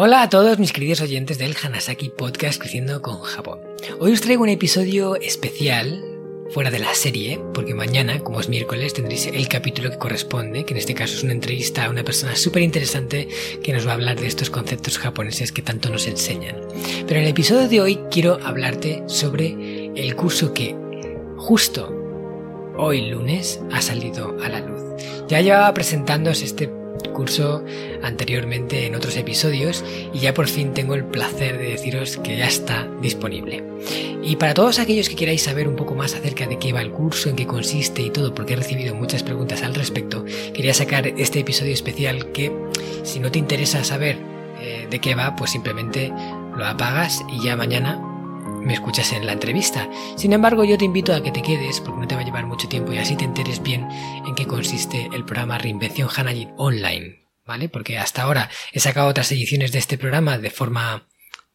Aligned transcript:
Hola 0.00 0.22
a 0.22 0.28
todos 0.28 0.60
mis 0.60 0.72
queridos 0.72 1.00
oyentes 1.00 1.38
del 1.38 1.56
Hanasaki 1.60 2.10
Podcast 2.10 2.60
Creciendo 2.60 3.02
con 3.02 3.18
Japón. 3.18 3.58
Hoy 3.98 4.12
os 4.12 4.20
traigo 4.20 4.44
un 4.44 4.48
episodio 4.48 5.16
especial 5.16 6.04
fuera 6.50 6.70
de 6.70 6.78
la 6.78 6.94
serie, 6.94 7.40
porque 7.52 7.74
mañana, 7.74 8.20
como 8.20 8.38
es 8.38 8.48
miércoles, 8.48 8.94
tendréis 8.94 9.26
el 9.26 9.48
capítulo 9.48 9.90
que 9.90 9.98
corresponde, 9.98 10.64
que 10.64 10.74
en 10.74 10.78
este 10.78 10.94
caso 10.94 11.16
es 11.16 11.24
una 11.24 11.32
entrevista 11.32 11.84
a 11.84 11.90
una 11.90 12.04
persona 12.04 12.36
súper 12.36 12.62
interesante 12.62 13.26
que 13.60 13.72
nos 13.72 13.88
va 13.88 13.90
a 13.90 13.94
hablar 13.94 14.20
de 14.20 14.28
estos 14.28 14.50
conceptos 14.50 14.98
japoneses 14.98 15.50
que 15.50 15.62
tanto 15.62 15.90
nos 15.90 16.06
enseñan. 16.06 16.60
Pero 17.08 17.18
en 17.18 17.24
el 17.24 17.30
episodio 17.30 17.68
de 17.68 17.80
hoy 17.80 17.98
quiero 18.08 18.38
hablarte 18.44 19.02
sobre 19.08 19.90
el 19.96 20.14
curso 20.14 20.54
que 20.54 20.76
justo 21.38 21.92
hoy 22.76 23.10
lunes 23.10 23.60
ha 23.72 23.82
salido 23.82 24.36
a 24.44 24.48
la 24.48 24.60
luz. 24.60 24.80
Ya 25.26 25.40
llevaba 25.40 25.74
presentándoos 25.74 26.42
este 26.42 26.77
curso 27.18 27.64
anteriormente 28.00 28.86
en 28.86 28.94
otros 28.94 29.16
episodios 29.16 29.84
y 30.14 30.20
ya 30.20 30.34
por 30.34 30.46
fin 30.46 30.72
tengo 30.72 30.94
el 30.94 31.04
placer 31.04 31.58
de 31.58 31.70
deciros 31.70 32.16
que 32.16 32.36
ya 32.36 32.46
está 32.46 32.88
disponible. 33.02 33.64
Y 34.22 34.36
para 34.36 34.54
todos 34.54 34.78
aquellos 34.78 35.08
que 35.08 35.16
queráis 35.16 35.42
saber 35.42 35.66
un 35.66 35.74
poco 35.74 35.96
más 35.96 36.14
acerca 36.14 36.46
de 36.46 36.60
qué 36.60 36.72
va 36.72 36.80
el 36.80 36.92
curso, 36.92 37.28
en 37.28 37.34
qué 37.34 37.44
consiste 37.44 38.02
y 38.02 38.10
todo, 38.10 38.34
porque 38.34 38.52
he 38.52 38.56
recibido 38.56 38.94
muchas 38.94 39.24
preguntas 39.24 39.62
al 39.62 39.74
respecto, 39.74 40.24
quería 40.54 40.74
sacar 40.74 41.08
este 41.08 41.40
episodio 41.40 41.72
especial 41.72 42.30
que 42.30 42.52
si 43.02 43.18
no 43.18 43.32
te 43.32 43.40
interesa 43.40 43.82
saber 43.82 44.16
eh, 44.60 44.86
de 44.88 45.00
qué 45.00 45.16
va, 45.16 45.34
pues 45.34 45.50
simplemente 45.50 46.12
lo 46.56 46.64
apagas 46.64 47.24
y 47.32 47.42
ya 47.42 47.56
mañana 47.56 48.07
me 48.60 48.74
escuchas 48.74 49.12
en 49.12 49.26
la 49.26 49.32
entrevista. 49.32 49.88
Sin 50.16 50.32
embargo, 50.32 50.64
yo 50.64 50.78
te 50.78 50.84
invito 50.84 51.14
a 51.14 51.22
que 51.22 51.32
te 51.32 51.42
quedes 51.42 51.80
porque 51.80 52.00
no 52.00 52.08
te 52.08 52.14
va 52.14 52.22
a 52.22 52.24
llevar 52.24 52.46
mucho 52.46 52.68
tiempo 52.68 52.92
y 52.92 52.98
así 52.98 53.16
te 53.16 53.24
enteres 53.24 53.62
bien 53.62 53.88
en 54.26 54.34
qué 54.34 54.46
consiste 54.46 55.08
el 55.12 55.24
programa 55.24 55.58
Reinvención 55.58 56.08
Hanajin 56.14 56.50
Online, 56.56 57.26
¿vale? 57.46 57.68
Porque 57.68 57.98
hasta 57.98 58.22
ahora 58.22 58.50
he 58.72 58.80
sacado 58.80 59.08
otras 59.08 59.30
ediciones 59.32 59.72
de 59.72 59.78
este 59.78 59.98
programa 59.98 60.38
de 60.38 60.50
forma 60.50 61.06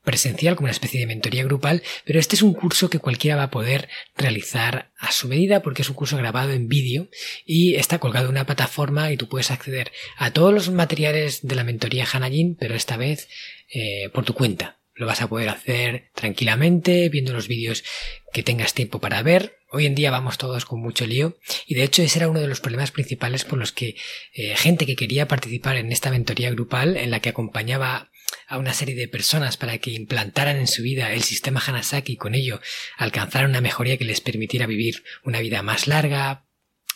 presencial, 0.04 0.56
como 0.56 0.66
una 0.66 0.72
especie 0.72 1.00
de 1.00 1.08
mentoría 1.08 1.44
grupal, 1.44 1.82
pero 2.06 2.20
este 2.20 2.36
es 2.36 2.42
un 2.42 2.54
curso 2.54 2.90
que 2.90 3.00
cualquiera 3.00 3.38
va 3.38 3.44
a 3.44 3.52
poder 3.52 3.88
realizar 4.18 4.92
a 4.98 5.12
su 5.12 5.28
medida 5.28 5.62
porque 5.62 5.82
es 5.82 5.90
un 5.90 5.96
curso 5.96 6.18
grabado 6.18 6.52
en 6.52 6.68
vídeo 6.68 7.08
y 7.46 7.76
está 7.76 8.00
colgado 8.00 8.26
en 8.26 8.32
una 8.32 8.46
plataforma 8.46 9.12
y 9.12 9.18
tú 9.18 9.30
puedes 9.30 9.50
acceder 9.50 9.92
a 10.18 10.32
todos 10.32 10.54
los 10.54 10.70
materiales 10.70 11.48
de 11.48 11.56
la 11.56 11.64
mentoría 11.64 12.06
Hanajin, 12.12 12.56
pero 12.56 12.76
esta 12.76 12.98
vez 12.98 13.30
eh, 13.74 14.10
por 14.14 14.26
tu 14.26 14.34
cuenta. 14.34 14.83
Lo 14.96 15.08
vas 15.08 15.22
a 15.22 15.28
poder 15.28 15.50
hacer 15.50 16.12
tranquilamente, 16.14 17.10
viendo 17.10 17.34
los 17.34 17.48
vídeos 17.48 17.84
que 18.32 18.44
tengas 18.44 18.74
tiempo 18.74 19.00
para 19.00 19.24
ver. 19.24 19.58
Hoy 19.72 19.88
en 19.88 19.96
día 19.96 20.12
vamos 20.12 20.38
todos 20.38 20.66
con 20.66 20.80
mucho 20.82 21.08
lío 21.08 21.38
y 21.66 21.74
de 21.74 21.84
hecho 21.84 22.04
ese 22.04 22.20
era 22.20 22.30
uno 22.30 22.40
de 22.40 22.48
los 22.48 22.60
problemas 22.60 22.92
principales 22.92 23.44
por 23.44 23.58
los 23.58 23.72
que 23.72 23.96
eh, 24.34 24.56
gente 24.56 24.86
que 24.86 24.96
quería 24.96 25.28
participar 25.28 25.78
en 25.78 25.92
esta 25.92 26.12
mentoría 26.12 26.52
grupal 26.52 26.96
en 26.96 27.10
la 27.10 27.22
que 27.22 27.30
acompañaba 27.30 28.12
a 28.48 28.58
una 28.60 28.74
serie 28.74 28.94
de 28.94 29.08
personas 29.08 29.58
para 29.58 29.80
que 29.80 29.92
implantaran 29.92 30.58
en 30.58 30.68
su 30.68 30.84
vida 30.84 31.12
el 31.14 31.24
sistema 31.24 31.62
Hanasaki 31.66 32.14
y 32.14 32.18
con 32.18 32.36
ello 32.36 32.62
alcanzaran 32.98 33.50
una 33.50 33.62
mejoría 33.62 33.98
que 33.98 34.06
les 34.06 34.22
permitiera 34.22 34.68
vivir 34.68 35.04
una 35.24 35.40
vida 35.40 35.64
más 35.64 35.88
larga, 35.88 36.46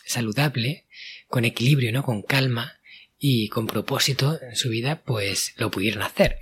saludable, 0.04 0.86
con 1.26 1.44
equilibrio, 1.44 1.92
¿no? 1.92 2.02
Con 2.02 2.22
calma 2.22 2.78
y 3.18 3.48
con 3.48 3.66
propósito 3.66 4.38
en 4.40 4.54
su 4.54 4.68
vida, 4.70 5.02
pues 5.04 5.54
lo 5.56 5.70
pudieron 5.70 6.02
hacer. 6.02 6.38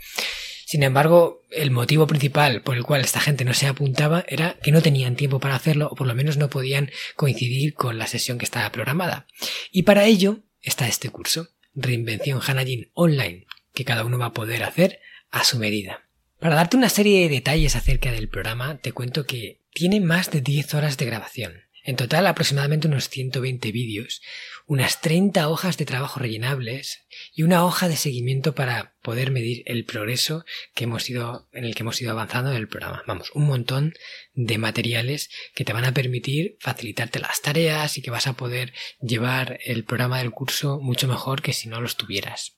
Sin 0.67 0.83
embargo, 0.83 1.45
el 1.53 1.71
motivo 1.71 2.09
principal 2.09 2.61
por 2.61 2.77
el 2.77 2.83
cual 2.83 3.01
esta 3.01 3.21
gente 3.21 3.45
no 3.45 3.55
se 3.55 3.69
apuntaba 3.69 4.25
era 4.27 4.57
que 4.65 4.73
no 4.73 4.83
tenían 4.83 5.15
tiempo 5.15 5.39
para 5.39 5.55
hacerlo 5.55 5.87
o 5.93 5.95
por 5.95 6.09
lo 6.09 6.15
menos 6.17 6.39
no 6.39 6.51
podían 6.51 6.91
coincidir 7.15 7.75
con 7.75 7.99
la 7.99 8.09
sesión 8.09 8.37
que 8.37 8.45
estaba 8.45 8.73
programada. 8.73 9.29
Y 9.71 9.85
para 9.85 10.07
ello 10.07 10.41
está 10.61 10.89
este 10.89 11.09
curso, 11.09 11.51
Reinvención 11.77 12.41
Hanajin 12.45 12.91
Online, 12.95 13.47
que 13.75 13.85
cada 13.85 14.05
uno 14.05 14.19
va 14.19 14.27
a 14.27 14.33
poder 14.33 14.65
hacer 14.65 14.99
a 15.31 15.45
su 15.45 15.57
medida. 15.57 16.09
Para 16.41 16.57
darte 16.57 16.77
una 16.77 16.89
serie 16.89 17.21
de 17.21 17.29
detalles 17.37 17.77
acerca 17.77 18.11
del 18.11 18.29
programa, 18.29 18.79
te 18.79 18.91
cuento 18.91 19.25
que 19.25 19.61
tiene 19.73 20.01
más 20.01 20.33
de 20.33 20.41
10 20.41 20.75
horas 20.75 20.97
de 20.97 21.07
grabación. 21.07 21.53
En 21.85 21.95
total 21.95 22.27
aproximadamente 22.27 22.89
unos 22.89 23.09
120 23.09 23.71
vídeos, 23.71 24.21
unas 24.67 25.01
30 25.01 25.49
hojas 25.49 25.77
de 25.77 25.87
trabajo 25.87 26.19
rellenables 26.21 27.07
y 27.33 27.45
una 27.45 27.65
hoja 27.65 27.89
de 27.89 27.97
seguimiento 27.97 28.55
para 28.55 28.97
poder 29.01 29.31
medir 29.31 29.63
el 29.67 29.85
progreso 29.85 30.45
que 30.75 30.85
hemos 30.85 31.09
ido, 31.09 31.49
en 31.53 31.65
el 31.65 31.75
que 31.75 31.83
hemos 31.83 32.01
ido 32.03 32.11
avanzando 32.11 32.51
en 32.51 32.57
el 32.57 32.69
programa. 32.69 33.03
Vamos, 33.07 33.31
un 33.35 33.47
montón 33.47 33.95
de 34.35 34.59
materiales 34.59 35.31
que 35.55 35.65
te 35.65 35.73
van 35.73 35.85
a 35.85 35.95
permitir 35.95 36.57
facilitarte 36.61 37.21
las 37.21 37.41
tareas 37.41 37.97
y 37.97 38.03
que 38.03 38.11
vas 38.11 38.27
a 38.27 38.35
poder 38.35 38.73
llevar 39.01 39.61
el 39.65 39.85
programa 39.85 40.19
del 40.19 40.33
curso 40.33 40.81
mucho 40.81 41.07
mejor 41.07 41.43
que 41.43 41.53
si 41.53 41.69
no 41.69 41.81
los 41.81 41.97
tuvieras. 41.97 42.56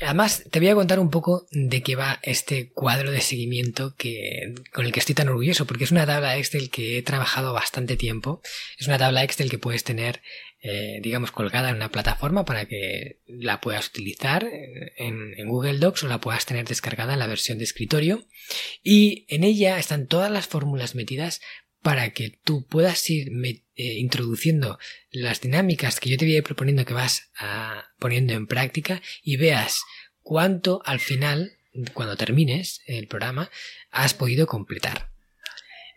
Además, 0.00 0.42
te 0.50 0.58
voy 0.58 0.68
a 0.68 0.74
contar 0.74 0.98
un 0.98 1.10
poco 1.10 1.46
de 1.52 1.82
qué 1.82 1.94
va 1.94 2.18
este 2.22 2.70
cuadro 2.70 3.12
de 3.12 3.20
seguimiento 3.20 3.94
que, 3.96 4.52
con 4.72 4.86
el 4.86 4.92
que 4.92 4.98
estoy 4.98 5.14
tan 5.14 5.28
orgulloso, 5.28 5.66
porque 5.66 5.84
es 5.84 5.92
una 5.92 6.04
tabla 6.04 6.36
Excel 6.36 6.68
que 6.68 6.98
he 6.98 7.02
trabajado 7.02 7.52
bastante 7.52 7.96
tiempo. 7.96 8.42
Es 8.76 8.88
una 8.88 8.98
tabla 8.98 9.22
Excel 9.22 9.50
que 9.50 9.58
puedes 9.58 9.84
tener, 9.84 10.20
eh, 10.62 10.98
digamos, 11.00 11.30
colgada 11.30 11.70
en 11.70 11.76
una 11.76 11.92
plataforma 11.92 12.44
para 12.44 12.66
que 12.66 13.20
la 13.28 13.60
puedas 13.60 13.86
utilizar 13.86 14.44
en, 14.96 15.38
en 15.38 15.48
Google 15.48 15.78
Docs 15.78 16.02
o 16.02 16.08
la 16.08 16.20
puedas 16.20 16.44
tener 16.44 16.66
descargada 16.66 17.12
en 17.12 17.20
la 17.20 17.28
versión 17.28 17.58
de 17.58 17.64
escritorio. 17.64 18.26
Y 18.82 19.26
en 19.28 19.44
ella 19.44 19.78
están 19.78 20.08
todas 20.08 20.30
las 20.30 20.48
fórmulas 20.48 20.96
metidas 20.96 21.40
para 21.84 22.14
que 22.14 22.30
tú 22.30 22.66
puedas 22.66 23.10
ir 23.10 23.30
eh, 23.44 23.60
introduciendo 23.76 24.78
las 25.10 25.42
dinámicas 25.42 26.00
que 26.00 26.08
yo 26.08 26.16
te 26.16 26.24
voy 26.24 26.34
a 26.34 26.38
ir 26.38 26.42
proponiendo 26.42 26.86
que 26.86 26.94
vas 26.94 27.30
a, 27.36 27.90
poniendo 27.98 28.32
en 28.32 28.46
práctica 28.46 29.02
y 29.22 29.36
veas 29.36 29.82
cuánto 30.22 30.80
al 30.86 30.98
final, 30.98 31.58
cuando 31.92 32.16
termines 32.16 32.80
el 32.86 33.06
programa, 33.06 33.50
has 33.90 34.14
podido 34.14 34.46
completar. 34.46 35.10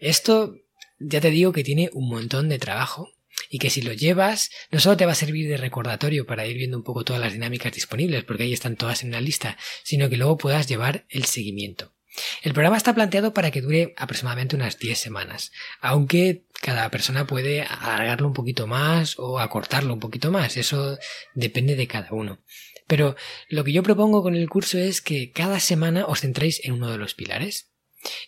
Esto 0.02 0.58
ya 1.00 1.22
te 1.22 1.30
digo 1.30 1.54
que 1.54 1.64
tiene 1.64 1.90
un 1.94 2.10
montón 2.10 2.50
de 2.50 2.60
trabajo 2.60 3.14
y 3.50 3.58
que 3.58 3.70
si 3.70 3.82
lo 3.82 3.94
llevas 3.94 4.50
no 4.72 4.82
solo 4.82 4.98
te 4.98 5.06
va 5.06 5.14
a 5.14 5.16
servir 5.16 5.48
de 5.48 5.56
recordatorio 5.56 6.26
para 6.26 6.46
ir 6.48 6.58
viendo 6.58 6.76
un 6.76 6.84
poco 6.84 7.06
todas 7.06 7.22
las 7.22 7.32
dinámicas 7.32 7.72
disponibles 7.72 8.26
porque 8.26 8.44
ahí 8.44 8.52
están 8.52 8.76
todas 8.76 9.04
en 9.04 9.12
la 9.12 9.22
lista, 9.22 9.58
sino 9.86 10.10
que 10.10 10.18
luego 10.18 10.38
puedas 10.38 10.68
llevar 10.68 11.06
el 11.08 11.24
seguimiento. 11.24 11.94
El 12.42 12.54
programa 12.54 12.78
está 12.78 12.94
planteado 12.96 13.34
para 13.34 13.52
que 13.52 13.62
dure 13.62 13.94
aproximadamente 13.98 14.56
unas 14.56 14.80
10 14.80 14.98
semanas, 14.98 15.52
aunque 15.82 16.46
cada 16.62 16.90
persona 16.90 17.28
puede 17.28 17.62
alargarlo 17.62 18.28
un 18.28 18.34
poquito 18.34 18.68
más 18.68 19.16
o 19.18 19.40
acortarlo 19.40 19.94
un 19.94 20.00
poquito 20.00 20.32
más, 20.32 20.58
eso 20.58 20.98
depende 21.36 21.76
de 21.76 21.88
cada 21.88 22.12
uno. 22.12 22.40
Pero 22.88 23.16
lo 23.50 23.64
que 23.64 23.74
yo 23.74 23.84
propongo 23.84 24.24
con 24.24 24.36
el 24.36 24.50
curso 24.50 24.78
es 24.78 25.02
que 25.02 25.32
cada 25.32 25.60
semana 25.60 26.06
os 26.06 26.22
centréis 26.22 26.64
en 26.64 26.74
uno 26.74 26.90
de 26.90 26.98
los 26.98 27.14
pilares 27.14 27.72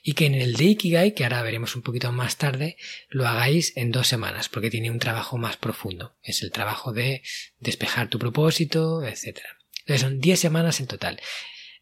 y 0.04 0.14
que 0.14 0.26
en 0.26 0.36
el 0.36 0.54
de 0.56 0.66
Ikigai, 0.66 1.14
que 1.14 1.24
ahora 1.24 1.42
veremos 1.42 1.76
un 1.76 1.82
poquito 1.82 2.12
más 2.12 2.38
tarde, 2.38 2.78
lo 3.08 3.28
hagáis 3.28 3.76
en 3.78 3.92
dos 3.92 4.08
semanas, 4.08 4.50
porque 4.50 4.70
tiene 4.70 4.92
un 4.92 5.00
trabajo 5.00 5.38
más 5.38 5.58
profundo. 5.58 6.18
Es 6.24 6.42
el 6.44 6.52
trabajo 6.52 6.92
de 6.92 7.22
despejar 7.60 8.10
tu 8.10 8.20
propósito, 8.20 9.04
etc. 9.04 9.40
Entonces 9.82 10.02
son 10.02 10.20
10 10.20 10.40
semanas 10.40 10.80
en 10.80 10.88
total. 10.88 11.22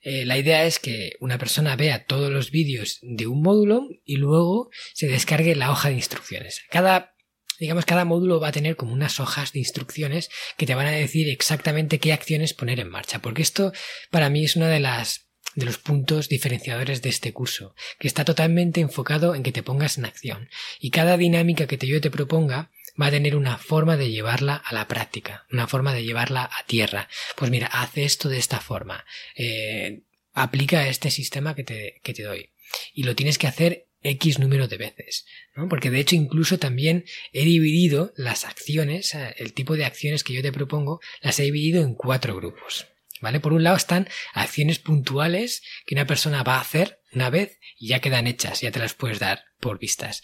Eh, 0.01 0.25
la 0.25 0.37
idea 0.37 0.65
es 0.65 0.79
que 0.79 1.13
una 1.19 1.37
persona 1.37 1.75
vea 1.75 2.05
todos 2.05 2.31
los 2.31 2.51
vídeos 2.51 2.99
de 3.01 3.27
un 3.27 3.41
módulo 3.41 3.87
y 4.05 4.17
luego 4.17 4.69
se 4.93 5.07
descargue 5.07 5.55
la 5.55 5.71
hoja 5.71 5.89
de 5.89 5.95
instrucciones. 5.95 6.61
Cada 6.69 7.13
digamos, 7.59 7.85
cada 7.85 8.05
módulo 8.05 8.39
va 8.39 8.49
a 8.49 8.51
tener 8.51 8.75
como 8.75 8.93
unas 8.93 9.19
hojas 9.19 9.51
de 9.51 9.59
instrucciones 9.59 10.29
que 10.57 10.65
te 10.67 10.75
van 10.75 10.85
a 10.85 10.91
decir 10.91 11.27
exactamente 11.29 11.99
qué 11.99 12.13
acciones 12.13 12.53
poner 12.53 12.79
en 12.79 12.89
marcha, 12.89 13.19
porque 13.19 13.41
esto 13.41 13.73
para 14.11 14.29
mí 14.29 14.45
es 14.45 14.55
una 14.55 14.69
de 14.69 14.79
las 14.79 15.27
de 15.55 15.65
los 15.65 15.79
puntos 15.79 16.29
diferenciadores 16.29 17.01
de 17.01 17.09
este 17.09 17.33
curso, 17.33 17.73
que 17.97 18.07
está 18.07 18.23
totalmente 18.23 18.79
enfocado 18.79 19.33
en 19.33 19.41
que 19.41 19.51
te 19.51 19.63
pongas 19.63 19.97
en 19.97 20.05
acción. 20.05 20.49
Y 20.79 20.91
cada 20.91 21.17
dinámica 21.17 21.65
que 21.65 21.79
te 21.79 21.87
yo 21.87 21.99
te 21.99 22.11
proponga 22.11 22.69
va 22.99 23.07
a 23.07 23.11
tener 23.11 23.35
una 23.35 23.57
forma 23.57 23.97
de 23.97 24.11
llevarla 24.11 24.55
a 24.55 24.73
la 24.73 24.87
práctica, 24.87 25.45
una 25.51 25.67
forma 25.67 25.93
de 25.93 26.03
llevarla 26.03 26.43
a 26.43 26.65
tierra. 26.65 27.09
Pues 27.35 27.51
mira, 27.51 27.67
haz 27.67 27.97
esto 27.97 28.29
de 28.29 28.37
esta 28.37 28.59
forma, 28.59 29.05
eh, 29.35 30.03
aplica 30.33 30.87
este 30.87 31.11
sistema 31.11 31.55
que 31.55 31.63
te, 31.63 31.99
que 32.03 32.13
te 32.13 32.23
doy. 32.23 32.51
Y 32.93 33.03
lo 33.03 33.15
tienes 33.15 33.37
que 33.37 33.47
hacer 33.47 33.87
X 34.01 34.39
número 34.39 34.67
de 34.67 34.77
veces, 34.77 35.25
¿no? 35.55 35.67
Porque 35.67 35.89
de 35.89 35.99
hecho 35.99 36.15
incluso 36.15 36.59
también 36.59 37.05
he 37.33 37.43
dividido 37.43 38.13
las 38.15 38.45
acciones, 38.45 39.13
eh, 39.15 39.35
el 39.37 39.53
tipo 39.53 39.75
de 39.75 39.85
acciones 39.85 40.23
que 40.23 40.33
yo 40.33 40.41
te 40.41 40.51
propongo, 40.51 40.99
las 41.21 41.39
he 41.39 41.43
dividido 41.43 41.83
en 41.83 41.95
cuatro 41.95 42.35
grupos. 42.35 42.87
¿Vale? 43.19 43.39
Por 43.39 43.53
un 43.53 43.63
lado 43.63 43.77
están 43.77 44.07
acciones 44.33 44.77
puntuales 44.77 45.63
que 45.87 45.95
una 45.95 46.05
persona 46.05 46.43
va 46.43 46.57
a 46.57 46.61
hacer 46.61 47.01
una 47.13 47.31
vez 47.31 47.57
y 47.79 47.87
ya 47.87 47.99
quedan 47.99 48.27
hechas, 48.27 48.61
ya 48.61 48.69
te 48.71 48.77
las 48.77 48.93
puedes 48.93 49.17
dar 49.17 49.43
por 49.59 49.79
vistas. 49.79 50.21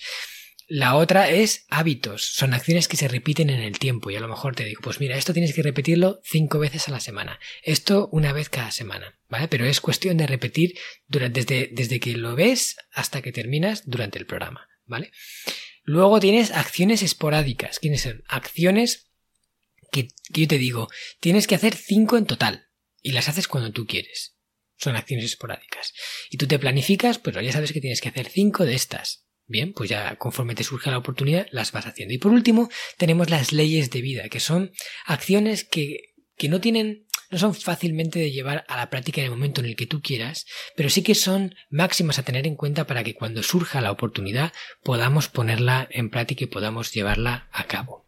La 0.76 0.96
otra 0.96 1.30
es 1.30 1.68
hábitos, 1.70 2.26
son 2.34 2.56
acciones 2.56 2.88
que 2.88 2.98
se 2.98 3.08
repiten 3.08 3.52
en 3.52 3.60
el 3.60 3.78
tiempo 3.78 4.10
y 4.10 4.16
a 4.16 4.20
lo 4.20 4.28
mejor 4.28 4.56
te 4.56 4.66
digo, 4.66 4.82
pues 4.82 5.00
mira, 5.00 5.16
esto 5.16 5.32
tienes 5.32 5.54
que 5.54 5.62
repetirlo 5.62 6.20
cinco 6.24 6.58
veces 6.58 6.88
a 6.88 6.92
la 6.92 7.00
semana, 7.00 7.40
esto 7.62 8.10
una 8.12 8.34
vez 8.34 8.50
cada 8.50 8.72
semana, 8.72 9.20
¿vale? 9.30 9.48
Pero 9.48 9.68
es 9.68 9.82
cuestión 9.82 10.18
de 10.18 10.26
repetir 10.26 10.74
desde, 11.08 11.70
desde 11.72 12.00
que 12.00 12.18
lo 12.18 12.36
ves 12.36 12.78
hasta 12.92 13.22
que 13.22 13.32
terminas 13.32 13.84
durante 13.86 14.18
el 14.18 14.26
programa, 14.26 14.68
¿vale? 14.86 15.12
Luego 15.84 16.20
tienes 16.20 16.50
acciones 16.50 17.04
esporádicas, 17.04 17.78
¿quiénes 17.78 18.02
son? 18.02 18.24
Acciones 18.28 19.12
que, 19.92 20.08
yo 20.30 20.48
te 20.48 20.58
digo, 20.58 20.90
tienes 21.20 21.46
que 21.46 21.54
hacer 21.54 21.76
cinco 21.76 22.18
en 22.18 22.26
total, 22.26 22.66
y 23.04 23.12
las 23.12 23.30
haces 23.30 23.48
cuando 23.48 23.72
tú 23.72 23.86
quieres. 23.86 24.40
Son 24.78 24.96
acciones 24.96 25.26
esporádicas. 25.26 25.94
Y 26.32 26.38
tú 26.38 26.48
te 26.48 26.58
planificas, 26.58 27.20
pero 27.20 27.42
ya 27.42 27.52
sabes 27.52 27.74
que 27.74 27.80
tienes 27.80 28.02
que 28.02 28.10
hacer 28.10 28.28
cinco 28.28 28.66
de 28.66 28.74
estas. 28.74 29.24
Bien, 29.54 29.72
pues 29.72 29.88
ya 29.88 30.16
conforme 30.16 30.56
te 30.56 30.64
surja 30.64 30.90
la 30.90 30.98
oportunidad 30.98 31.46
las 31.52 31.72
vas 31.72 31.86
haciendo. 31.86 32.12
Y 32.12 32.18
por 32.18 32.32
último, 32.32 32.72
tenemos 32.98 33.30
las 33.30 33.54
leyes 33.54 33.92
de 33.92 34.02
vida, 34.02 34.28
que 34.28 34.40
son 34.40 34.72
acciones 35.06 35.64
que, 35.64 36.16
que 36.36 36.50
no 36.50 36.60
tienen 36.60 37.06
no 37.30 37.38
son 37.38 37.54
fácilmente 37.54 38.18
de 38.18 38.32
llevar 38.32 38.66
a 38.68 38.78
la 38.78 38.90
práctica 38.90 39.22
en 39.22 39.26
el 39.26 39.32
momento 39.32 39.62
en 39.62 39.68
el 39.68 39.76
que 39.76 39.86
tú 39.86 40.02
quieras, 40.02 40.48
pero 40.76 40.90
sí 40.90 41.04
que 41.04 41.14
son 41.14 41.54
máximas 41.70 42.18
a 42.18 42.24
tener 42.24 42.48
en 42.48 42.56
cuenta 42.56 42.88
para 42.88 43.04
que 43.04 43.14
cuando 43.14 43.44
surja 43.44 43.80
la 43.80 43.92
oportunidad 43.92 44.54
podamos 44.82 45.30
ponerla 45.30 45.88
en 45.92 46.10
práctica 46.10 46.46
y 46.46 46.48
podamos 46.48 46.92
llevarla 46.92 47.48
a 47.52 47.66
cabo. 47.66 48.08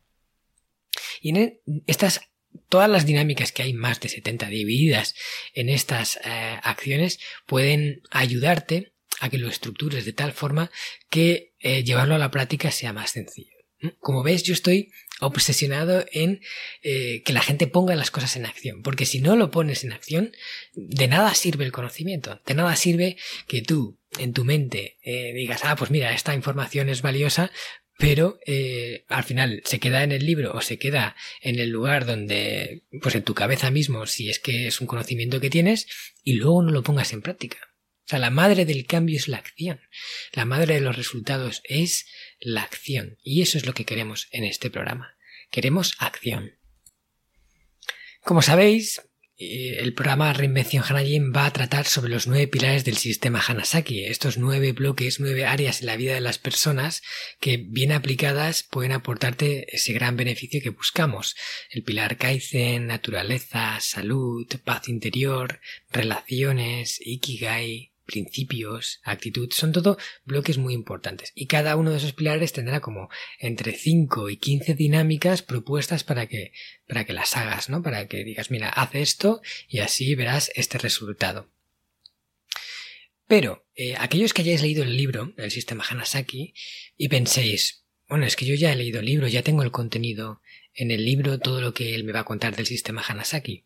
Y 1.21 1.29
en 1.29 1.59
estas 1.85 2.21
todas 2.69 2.89
las 2.89 3.05
dinámicas 3.05 3.51
que 3.51 3.61
hay 3.61 3.73
más 3.73 3.99
de 3.99 4.09
70 4.09 4.47
divididas 4.47 5.13
en 5.53 5.69
estas 5.69 6.17
eh, 6.23 6.59
acciones 6.63 7.19
pueden 7.45 8.01
ayudarte 8.09 8.94
a 9.19 9.29
que 9.29 9.37
lo 9.37 9.47
estructures 9.47 10.05
de 10.05 10.13
tal 10.13 10.33
forma 10.33 10.71
que 11.09 11.53
eh, 11.59 11.83
llevarlo 11.83 12.15
a 12.15 12.19
la 12.19 12.31
práctica 12.31 12.71
sea 12.71 12.93
más 12.93 13.11
sencillo. 13.11 13.51
Como 13.99 14.23
ves, 14.23 14.43
yo 14.43 14.53
estoy 14.53 14.91
obsesionado 15.19 16.05
en 16.11 16.41
eh, 16.81 17.21
que 17.23 17.33
la 17.33 17.41
gente 17.41 17.67
ponga 17.67 17.95
las 17.95 18.09
cosas 18.09 18.35
en 18.35 18.45
acción, 18.45 18.81
porque 18.81 19.05
si 19.05 19.19
no 19.19 19.35
lo 19.35 19.51
pones 19.51 19.83
en 19.83 19.93
acción, 19.93 20.31
de 20.73 21.07
nada 21.07 21.33
sirve 21.35 21.65
el 21.65 21.71
conocimiento, 21.71 22.41
de 22.45 22.53
nada 22.55 22.75
sirve 22.75 23.17
que 23.47 23.61
tú 23.61 23.99
en 24.17 24.33
tu 24.33 24.43
mente 24.43 24.97
eh, 25.03 25.33
digas, 25.33 25.61
ah, 25.63 25.75
pues 25.75 25.91
mira, 25.91 26.13
esta 26.13 26.33
información 26.33 26.89
es 26.89 27.01
valiosa, 27.01 27.51
pero 27.97 28.39
al 29.07 29.23
final 29.23 29.61
se 29.63 29.79
queda 29.79 30.03
en 30.03 30.11
el 30.11 30.25
libro 30.25 30.51
o 30.53 30.59
se 30.59 30.77
queda 30.77 31.15
en 31.39 31.59
el 31.59 31.69
lugar 31.69 32.05
donde, 32.05 32.83
pues 33.01 33.15
en 33.15 33.23
tu 33.23 33.33
cabeza 33.33 33.71
mismo, 33.71 34.05
si 34.05 34.29
es 34.29 34.39
que 34.39 34.67
es 34.67 34.81
un 34.81 34.87
conocimiento 34.87 35.39
que 35.39 35.49
tienes, 35.49 35.87
y 36.21 36.33
luego 36.33 36.61
no 36.61 36.71
lo 36.71 36.83
pongas 36.83 37.13
en 37.13 37.21
práctica. 37.21 37.74
O 38.05 38.07
sea, 38.07 38.19
la 38.19 38.29
madre 38.29 38.65
del 38.65 38.85
cambio 38.85 39.17
es 39.17 39.27
la 39.27 39.37
acción. 39.37 39.81
La 40.31 40.45
madre 40.45 40.75
de 40.75 40.81
los 40.81 40.95
resultados 40.95 41.61
es 41.63 42.05
la 42.39 42.61
acción. 42.61 43.17
Y 43.23 43.41
eso 43.41 43.57
es 43.57 43.65
lo 43.65 43.73
que 43.73 43.85
queremos 43.85 44.27
en 44.31 44.43
este 44.43 44.69
programa. 44.69 45.17
Queremos 45.49 45.95
acción. 45.97 46.51
Como 48.21 48.43
sabéis, 48.43 49.01
eh, 49.37 49.79
el 49.79 49.95
programa 49.95 50.31
Reinvención 50.33 50.83
Hanajin 50.87 51.33
va 51.35 51.47
a 51.47 51.51
tratar 51.51 51.85
sobre 51.87 52.11
los 52.11 52.27
nueve 52.27 52.47
pilares 52.47 52.85
del 52.85 52.95
sistema 52.95 53.43
Hanasaki, 53.45 54.05
estos 54.05 54.37
nueve 54.37 54.71
bloques, 54.71 55.19
nueve 55.19 55.45
áreas 55.45 55.81
en 55.81 55.87
la 55.87 55.97
vida 55.97 56.13
de 56.13 56.21
las 56.21 56.37
personas 56.37 57.01
que 57.39 57.57
bien 57.57 57.91
aplicadas 57.91 58.61
pueden 58.61 58.91
aportarte 58.91 59.75
ese 59.75 59.93
gran 59.93 60.15
beneficio 60.15 60.61
que 60.61 60.69
buscamos. 60.69 61.35
El 61.71 61.83
pilar 61.83 62.17
Kaizen, 62.17 62.85
naturaleza, 62.85 63.79
salud, 63.81 64.47
paz 64.63 64.89
interior, 64.89 65.59
relaciones, 65.91 67.01
Ikigai, 67.01 67.94
principios, 68.05 69.01
actitud, 69.03 69.51
son 69.51 69.71
todo 69.71 69.97
bloques 70.23 70.57
muy 70.57 70.73
importantes. 70.73 71.31
Y 71.35 71.47
cada 71.47 71.75
uno 71.75 71.91
de 71.91 71.97
esos 71.97 72.13
pilares 72.13 72.53
tendrá 72.53 72.79
como 72.79 73.09
entre 73.39 73.73
5 73.73 74.29
y 74.29 74.37
15 74.37 74.75
dinámicas 74.75 75.41
propuestas 75.41 76.03
para 76.03 76.27
que, 76.27 76.53
para 76.87 77.05
que 77.05 77.13
las 77.13 77.35
hagas, 77.35 77.69
¿no? 77.69 77.81
Para 77.81 78.07
que 78.07 78.23
digas, 78.23 78.51
mira, 78.51 78.69
haz 78.69 78.95
esto 78.95 79.41
y 79.67 79.79
así 79.79 80.15
verás 80.15 80.51
este 80.55 80.77
resultado. 80.77 81.49
Pero, 83.27 83.65
eh, 83.75 83.95
aquellos 83.97 84.33
que 84.33 84.43
hayáis 84.43 84.61
leído 84.61 84.83
el 84.83 84.95
libro, 84.95 85.33
el 85.37 85.49
sistema 85.49 85.83
Hanasaki, 85.89 86.53
y 86.95 87.09
penséis, 87.09 87.85
bueno, 88.07 88.25
es 88.25 88.35
que 88.35 88.45
yo 88.45 88.53
ya 88.53 88.71
he 88.71 88.75
leído 88.75 88.99
el 88.99 89.07
libro, 89.07 89.27
ya 89.27 89.41
tengo 89.41 89.63
el 89.63 89.71
contenido 89.71 90.41
en 90.75 90.91
el 90.91 91.05
libro, 91.05 91.39
todo 91.39 91.59
lo 91.59 91.73
que 91.73 91.95
él 91.95 92.03
me 92.03 92.11
va 92.11 92.19
a 92.19 92.25
contar 92.25 92.55
del 92.55 92.67
sistema 92.67 93.01
Hanasaki. 93.01 93.63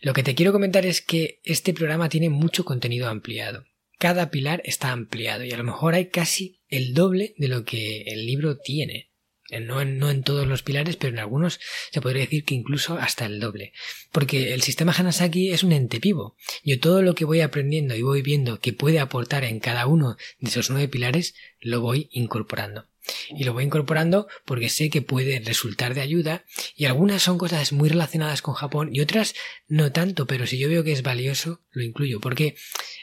Lo 0.00 0.12
que 0.12 0.24
te 0.24 0.34
quiero 0.34 0.52
comentar 0.52 0.86
es 0.86 1.02
que 1.02 1.40
este 1.44 1.72
programa 1.72 2.08
tiene 2.08 2.30
mucho 2.30 2.64
contenido 2.64 3.08
ampliado 3.08 3.64
cada 3.98 4.30
pilar 4.30 4.62
está 4.64 4.92
ampliado 4.92 5.44
y 5.44 5.52
a 5.52 5.56
lo 5.56 5.64
mejor 5.64 5.94
hay 5.94 6.10
casi 6.10 6.60
el 6.68 6.94
doble 6.94 7.34
de 7.38 7.48
lo 7.48 7.64
que 7.64 8.02
el 8.02 8.26
libro 8.26 8.58
tiene. 8.58 9.12
No 9.50 9.80
en, 9.80 9.98
no 9.98 10.10
en, 10.10 10.22
todos 10.22 10.46
los 10.46 10.62
pilares, 10.62 10.96
pero 10.96 11.12
en 11.12 11.18
algunos 11.18 11.60
se 11.92 12.00
podría 12.00 12.22
decir 12.22 12.44
que 12.44 12.54
incluso 12.54 12.94
hasta 12.98 13.26
el 13.26 13.40
doble. 13.40 13.72
Porque 14.12 14.54
el 14.54 14.62
sistema 14.62 14.94
Hanasaki 14.96 15.52
es 15.52 15.62
un 15.62 15.72
ente 15.72 15.98
vivo. 15.98 16.36
Yo 16.64 16.80
todo 16.80 17.02
lo 17.02 17.14
que 17.14 17.24
voy 17.24 17.40
aprendiendo 17.40 17.94
y 17.94 18.02
voy 18.02 18.22
viendo 18.22 18.60
que 18.60 18.72
puede 18.72 18.98
aportar 18.98 19.44
en 19.44 19.60
cada 19.60 19.86
uno 19.86 20.16
de 20.40 20.48
esos 20.48 20.70
nueve 20.70 20.88
pilares, 20.88 21.34
lo 21.60 21.80
voy 21.80 22.08
incorporando. 22.12 22.88
Y 23.30 23.44
lo 23.44 23.52
voy 23.52 23.64
incorporando 23.64 24.26
porque 24.44 24.68
sé 24.68 24.90
que 24.90 25.02
puede 25.02 25.40
resultar 25.40 25.94
de 25.94 26.00
ayuda 26.00 26.44
y 26.74 26.86
algunas 26.86 27.22
son 27.22 27.38
cosas 27.38 27.72
muy 27.72 27.88
relacionadas 27.88 28.42
con 28.42 28.54
Japón 28.54 28.90
y 28.92 29.00
otras 29.00 29.34
no 29.68 29.92
tanto, 29.92 30.26
pero 30.26 30.46
si 30.46 30.58
yo 30.58 30.68
veo 30.68 30.84
que 30.84 30.92
es 30.92 31.02
valioso, 31.02 31.60
lo 31.70 31.82
incluyo. 31.82 32.20
Porque 32.20 32.56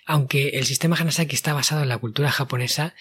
aunque 0.06 0.50
el 0.50 0.66
sistema 0.66 0.98
Hanasaki 0.98 1.36
está 1.36 1.54
basado 1.54 1.84
en 1.84 1.90
la 1.90 1.98
cultura 1.98 2.32
japonesa, 2.32 2.96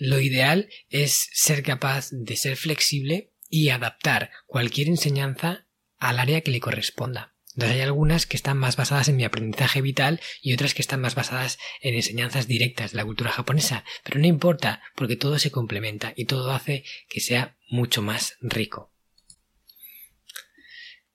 lo 0.00 0.18
ideal 0.18 0.70
es 0.88 1.28
ser 1.32 1.62
capaz 1.62 2.08
de 2.10 2.36
ser 2.36 2.56
flexible 2.56 3.32
y 3.50 3.68
adaptar 3.68 4.30
cualquier 4.46 4.88
enseñanza 4.88 5.66
al 5.98 6.18
área 6.18 6.40
que 6.40 6.50
le 6.50 6.60
corresponda. 6.60 7.34
Entonces 7.54 7.76
hay 7.76 7.82
algunas 7.82 8.24
que 8.24 8.36
están 8.36 8.56
más 8.56 8.76
basadas 8.76 9.08
en 9.08 9.16
mi 9.16 9.24
aprendizaje 9.24 9.82
vital 9.82 10.20
y 10.40 10.54
otras 10.54 10.72
que 10.72 10.80
están 10.80 11.02
más 11.02 11.14
basadas 11.14 11.58
en 11.82 11.94
enseñanzas 11.94 12.46
directas 12.46 12.92
de 12.92 12.96
la 12.96 13.04
cultura 13.04 13.30
japonesa. 13.30 13.84
Pero 14.02 14.20
no 14.20 14.26
importa, 14.26 14.82
porque 14.94 15.16
todo 15.16 15.38
se 15.38 15.50
complementa 15.50 16.14
y 16.16 16.24
todo 16.24 16.52
hace 16.52 16.84
que 17.08 17.20
sea 17.20 17.58
mucho 17.68 18.00
más 18.00 18.36
rico. 18.40 18.94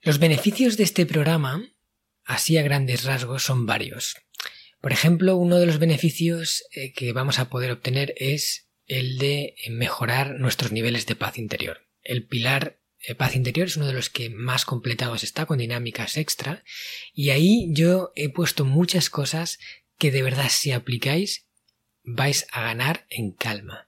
Los 0.02 0.20
beneficios 0.20 0.78
de 0.78 0.84
este 0.84 1.08
programa, 1.08 1.74
así 2.24 2.58
a 2.60 2.62
grandes 2.62 3.06
rasgos, 3.06 3.42
son 3.42 3.66
varios. 3.66 4.16
Por 4.80 4.92
ejemplo, 4.92 5.38
uno 5.38 5.58
de 5.58 5.66
los 5.66 5.80
beneficios 5.80 6.64
eh, 6.76 6.94
que 6.94 7.12
vamos 7.12 7.40
a 7.40 7.50
poder 7.50 7.72
obtener 7.72 8.14
es 8.18 8.65
el 8.88 9.18
de 9.18 9.56
mejorar 9.70 10.40
nuestros 10.40 10.72
niveles 10.72 11.06
de 11.06 11.16
paz 11.16 11.38
interior. 11.38 11.88
El 12.04 12.26
pilar 12.26 12.80
eh, 13.00 13.16
paz 13.16 13.36
interior 13.36 13.68
es 13.68 13.78
uno 13.78 13.88
de 13.88 13.94
los 13.94 14.10
que 14.10 14.30
más 14.30 14.66
completados 14.66 15.24
está 15.24 15.46
con 15.46 15.58
dinámicas 15.58 16.18
extra 16.18 16.64
y 17.14 17.30
ahí 17.30 17.68
yo 17.72 18.12
he 18.16 18.30
puesto 18.30 18.66
muchas 18.66 19.10
cosas 19.10 19.60
que 19.98 20.12
de 20.12 20.24
verdad 20.24 20.50
si 20.50 20.72
aplicáis 20.72 21.46
vais 22.04 22.48
a 22.52 22.62
ganar 22.62 23.06
en 23.10 23.32
calma. 23.32 23.88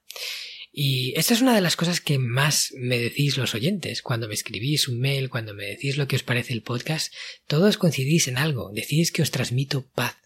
Y 0.71 1.13
esta 1.17 1.33
es 1.33 1.41
una 1.41 1.55
de 1.55 1.61
las 1.61 1.75
cosas 1.75 2.01
que 2.01 2.19
más 2.19 2.71
me 2.77 2.99
decís 2.99 3.38
los 3.38 3.55
oyentes. 3.55 4.03
Cuando 4.03 4.27
me 4.27 4.35
escribís 4.35 4.88
un 4.88 4.99
mail, 4.99 5.29
cuando 5.29 5.55
me 5.55 5.65
decís 5.65 5.97
lo 5.97 6.07
que 6.07 6.15
os 6.15 6.23
parece 6.23 6.53
el 6.53 6.61
podcast, 6.61 7.11
todos 7.47 7.77
coincidís 7.77 8.27
en 8.27 8.38
algo. 8.38 8.71
Decís 8.71 9.11
que 9.11 9.23
os 9.23 9.31
transmito 9.31 9.88
paz 9.88 10.17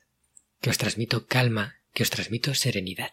que 0.62 0.69
os 0.69 0.77
transmito 0.77 1.25
calma, 1.25 1.81
que 1.94 2.03
os 2.03 2.13
transmito 2.13 2.54
serenidad. 2.54 3.11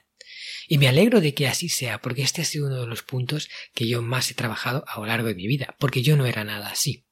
Y 0.70 0.76
me 0.76 0.86
alegro 0.86 1.22
de 1.22 1.32
que 1.32 1.48
así 1.48 1.70
sea, 1.70 2.00
porque 2.02 2.20
este 2.20 2.42
ha 2.42 2.44
sido 2.44 2.66
uno 2.66 2.82
de 2.82 2.86
los 2.86 3.02
puntos 3.02 3.48
que 3.74 3.88
yo 3.88 4.02
más 4.02 4.30
he 4.30 4.34
trabajado 4.34 4.84
a 4.86 5.00
lo 5.00 5.06
largo 5.06 5.28
de 5.28 5.34
mi 5.34 5.46
vida, 5.46 5.74
porque 5.78 6.02
yo 6.02 6.16
no 6.16 6.26
era 6.26 6.44
nada 6.44 6.68
así. 6.68 7.06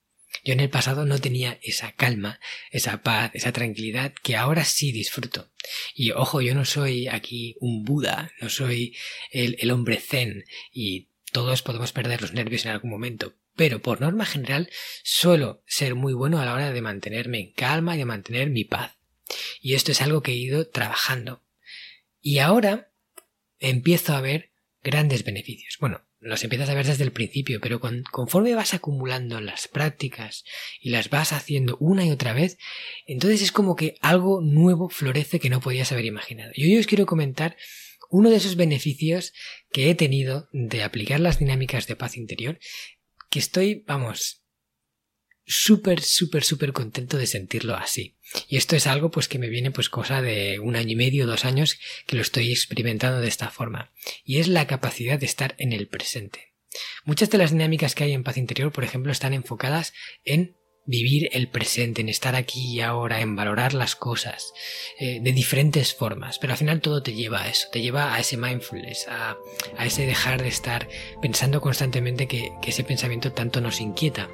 Yo 0.44 0.52
en 0.52 0.60
el 0.60 0.68
pasado 0.68 1.06
no 1.06 1.18
tenía 1.18 1.58
esa 1.62 1.92
calma, 1.92 2.38
esa 2.70 3.02
paz, 3.02 3.30
esa 3.32 3.52
tranquilidad 3.52 4.12
que 4.22 4.36
ahora 4.36 4.66
sí 4.66 4.92
disfruto. 4.92 5.50
Y 5.94 6.10
ojo, 6.10 6.42
yo 6.42 6.54
no 6.54 6.66
soy 6.66 7.08
aquí 7.08 7.56
un 7.58 7.82
Buda, 7.82 8.30
no 8.42 8.50
soy 8.50 8.94
el, 9.30 9.56
el 9.58 9.70
hombre 9.70 9.96
zen 9.96 10.44
y 10.70 11.08
todos 11.32 11.62
podemos 11.62 11.92
perder 11.92 12.20
los 12.20 12.34
nervios 12.34 12.66
en 12.66 12.72
algún 12.72 12.90
momento, 12.90 13.34
pero 13.54 13.80
por 13.80 14.02
norma 14.02 14.26
general 14.26 14.68
suelo 15.02 15.62
ser 15.66 15.94
muy 15.94 16.12
bueno 16.12 16.40
a 16.40 16.44
la 16.44 16.52
hora 16.52 16.72
de 16.72 16.82
mantenerme 16.82 17.40
en 17.40 17.52
calma 17.52 17.94
y 17.94 17.98
de 17.98 18.04
mantener 18.04 18.50
mi 18.50 18.64
paz. 18.64 18.98
Y 19.62 19.74
esto 19.74 19.92
es 19.92 20.02
algo 20.02 20.22
que 20.22 20.32
he 20.32 20.36
ido 20.36 20.68
trabajando. 20.68 21.42
Y 22.20 22.38
ahora 22.38 22.92
empiezo 23.58 24.14
a 24.14 24.20
ver 24.20 24.52
grandes 24.82 25.24
beneficios. 25.24 25.76
Bueno, 25.80 26.06
los 26.20 26.42
empiezas 26.44 26.68
a 26.70 26.74
ver 26.74 26.86
desde 26.86 27.04
el 27.04 27.12
principio, 27.12 27.60
pero 27.60 27.80
conforme 28.10 28.54
vas 28.54 28.74
acumulando 28.74 29.40
las 29.40 29.68
prácticas 29.68 30.44
y 30.80 30.90
las 30.90 31.10
vas 31.10 31.32
haciendo 31.32 31.76
una 31.78 32.04
y 32.04 32.10
otra 32.10 32.32
vez, 32.32 32.56
entonces 33.06 33.42
es 33.42 33.52
como 33.52 33.76
que 33.76 33.96
algo 34.00 34.40
nuevo 34.40 34.88
florece 34.88 35.40
que 35.40 35.50
no 35.50 35.60
podías 35.60 35.92
haber 35.92 36.04
imaginado. 36.04 36.52
Y 36.54 36.64
hoy 36.64 36.78
os 36.78 36.86
quiero 36.86 37.06
comentar 37.06 37.56
uno 38.10 38.30
de 38.30 38.36
esos 38.36 38.56
beneficios 38.56 39.32
que 39.70 39.90
he 39.90 39.94
tenido 39.94 40.48
de 40.52 40.82
aplicar 40.82 41.20
las 41.20 41.38
dinámicas 41.38 41.86
de 41.86 41.96
paz 41.96 42.16
interior, 42.16 42.58
que 43.30 43.38
estoy, 43.38 43.84
vamos, 43.86 44.45
súper, 45.46 46.02
súper, 46.02 46.44
súper 46.44 46.72
contento 46.72 47.16
de 47.16 47.26
sentirlo 47.26 47.76
así. 47.76 48.16
Y 48.48 48.56
esto 48.56 48.76
es 48.76 48.86
algo 48.86 49.10
pues 49.10 49.28
que 49.28 49.38
me 49.38 49.48
viene 49.48 49.70
pues 49.70 49.88
cosa 49.88 50.20
de 50.20 50.58
un 50.58 50.76
año 50.76 50.92
y 50.92 50.96
medio, 50.96 51.26
dos 51.26 51.44
años 51.44 51.78
que 52.06 52.16
lo 52.16 52.22
estoy 52.22 52.50
experimentando 52.50 53.20
de 53.20 53.28
esta 53.28 53.50
forma. 53.50 53.92
Y 54.24 54.38
es 54.38 54.48
la 54.48 54.66
capacidad 54.66 55.18
de 55.18 55.26
estar 55.26 55.54
en 55.58 55.72
el 55.72 55.88
presente. 55.88 56.54
Muchas 57.04 57.30
de 57.30 57.38
las 57.38 57.52
dinámicas 57.52 57.94
que 57.94 58.04
hay 58.04 58.12
en 58.12 58.24
paz 58.24 58.36
interior, 58.36 58.72
por 58.72 58.84
ejemplo, 58.84 59.12
están 59.12 59.32
enfocadas 59.32 59.94
en 60.24 60.56
vivir 60.86 61.28
el 61.32 61.48
presente, 61.48 62.00
en 62.00 62.08
estar 62.08 62.36
aquí 62.36 62.74
y 62.74 62.80
ahora, 62.80 63.20
en 63.20 63.34
valorar 63.34 63.74
las 63.74 63.96
cosas 63.96 64.52
eh, 64.98 65.20
de 65.20 65.32
diferentes 65.32 65.94
formas. 65.94 66.38
Pero 66.38 66.52
al 66.52 66.58
final 66.58 66.80
todo 66.80 67.02
te 67.02 67.14
lleva 67.14 67.42
a 67.42 67.48
eso, 67.48 67.68
te 67.72 67.80
lleva 67.80 68.14
a 68.14 68.20
ese 68.20 68.36
mindfulness, 68.36 69.06
a, 69.08 69.36
a 69.76 69.86
ese 69.86 70.06
dejar 70.06 70.42
de 70.42 70.48
estar 70.48 70.88
pensando 71.20 71.60
constantemente 71.60 72.28
que, 72.28 72.52
que 72.62 72.70
ese 72.70 72.84
pensamiento 72.84 73.32
tanto 73.32 73.60
nos 73.60 73.80
inquieta. 73.80 74.28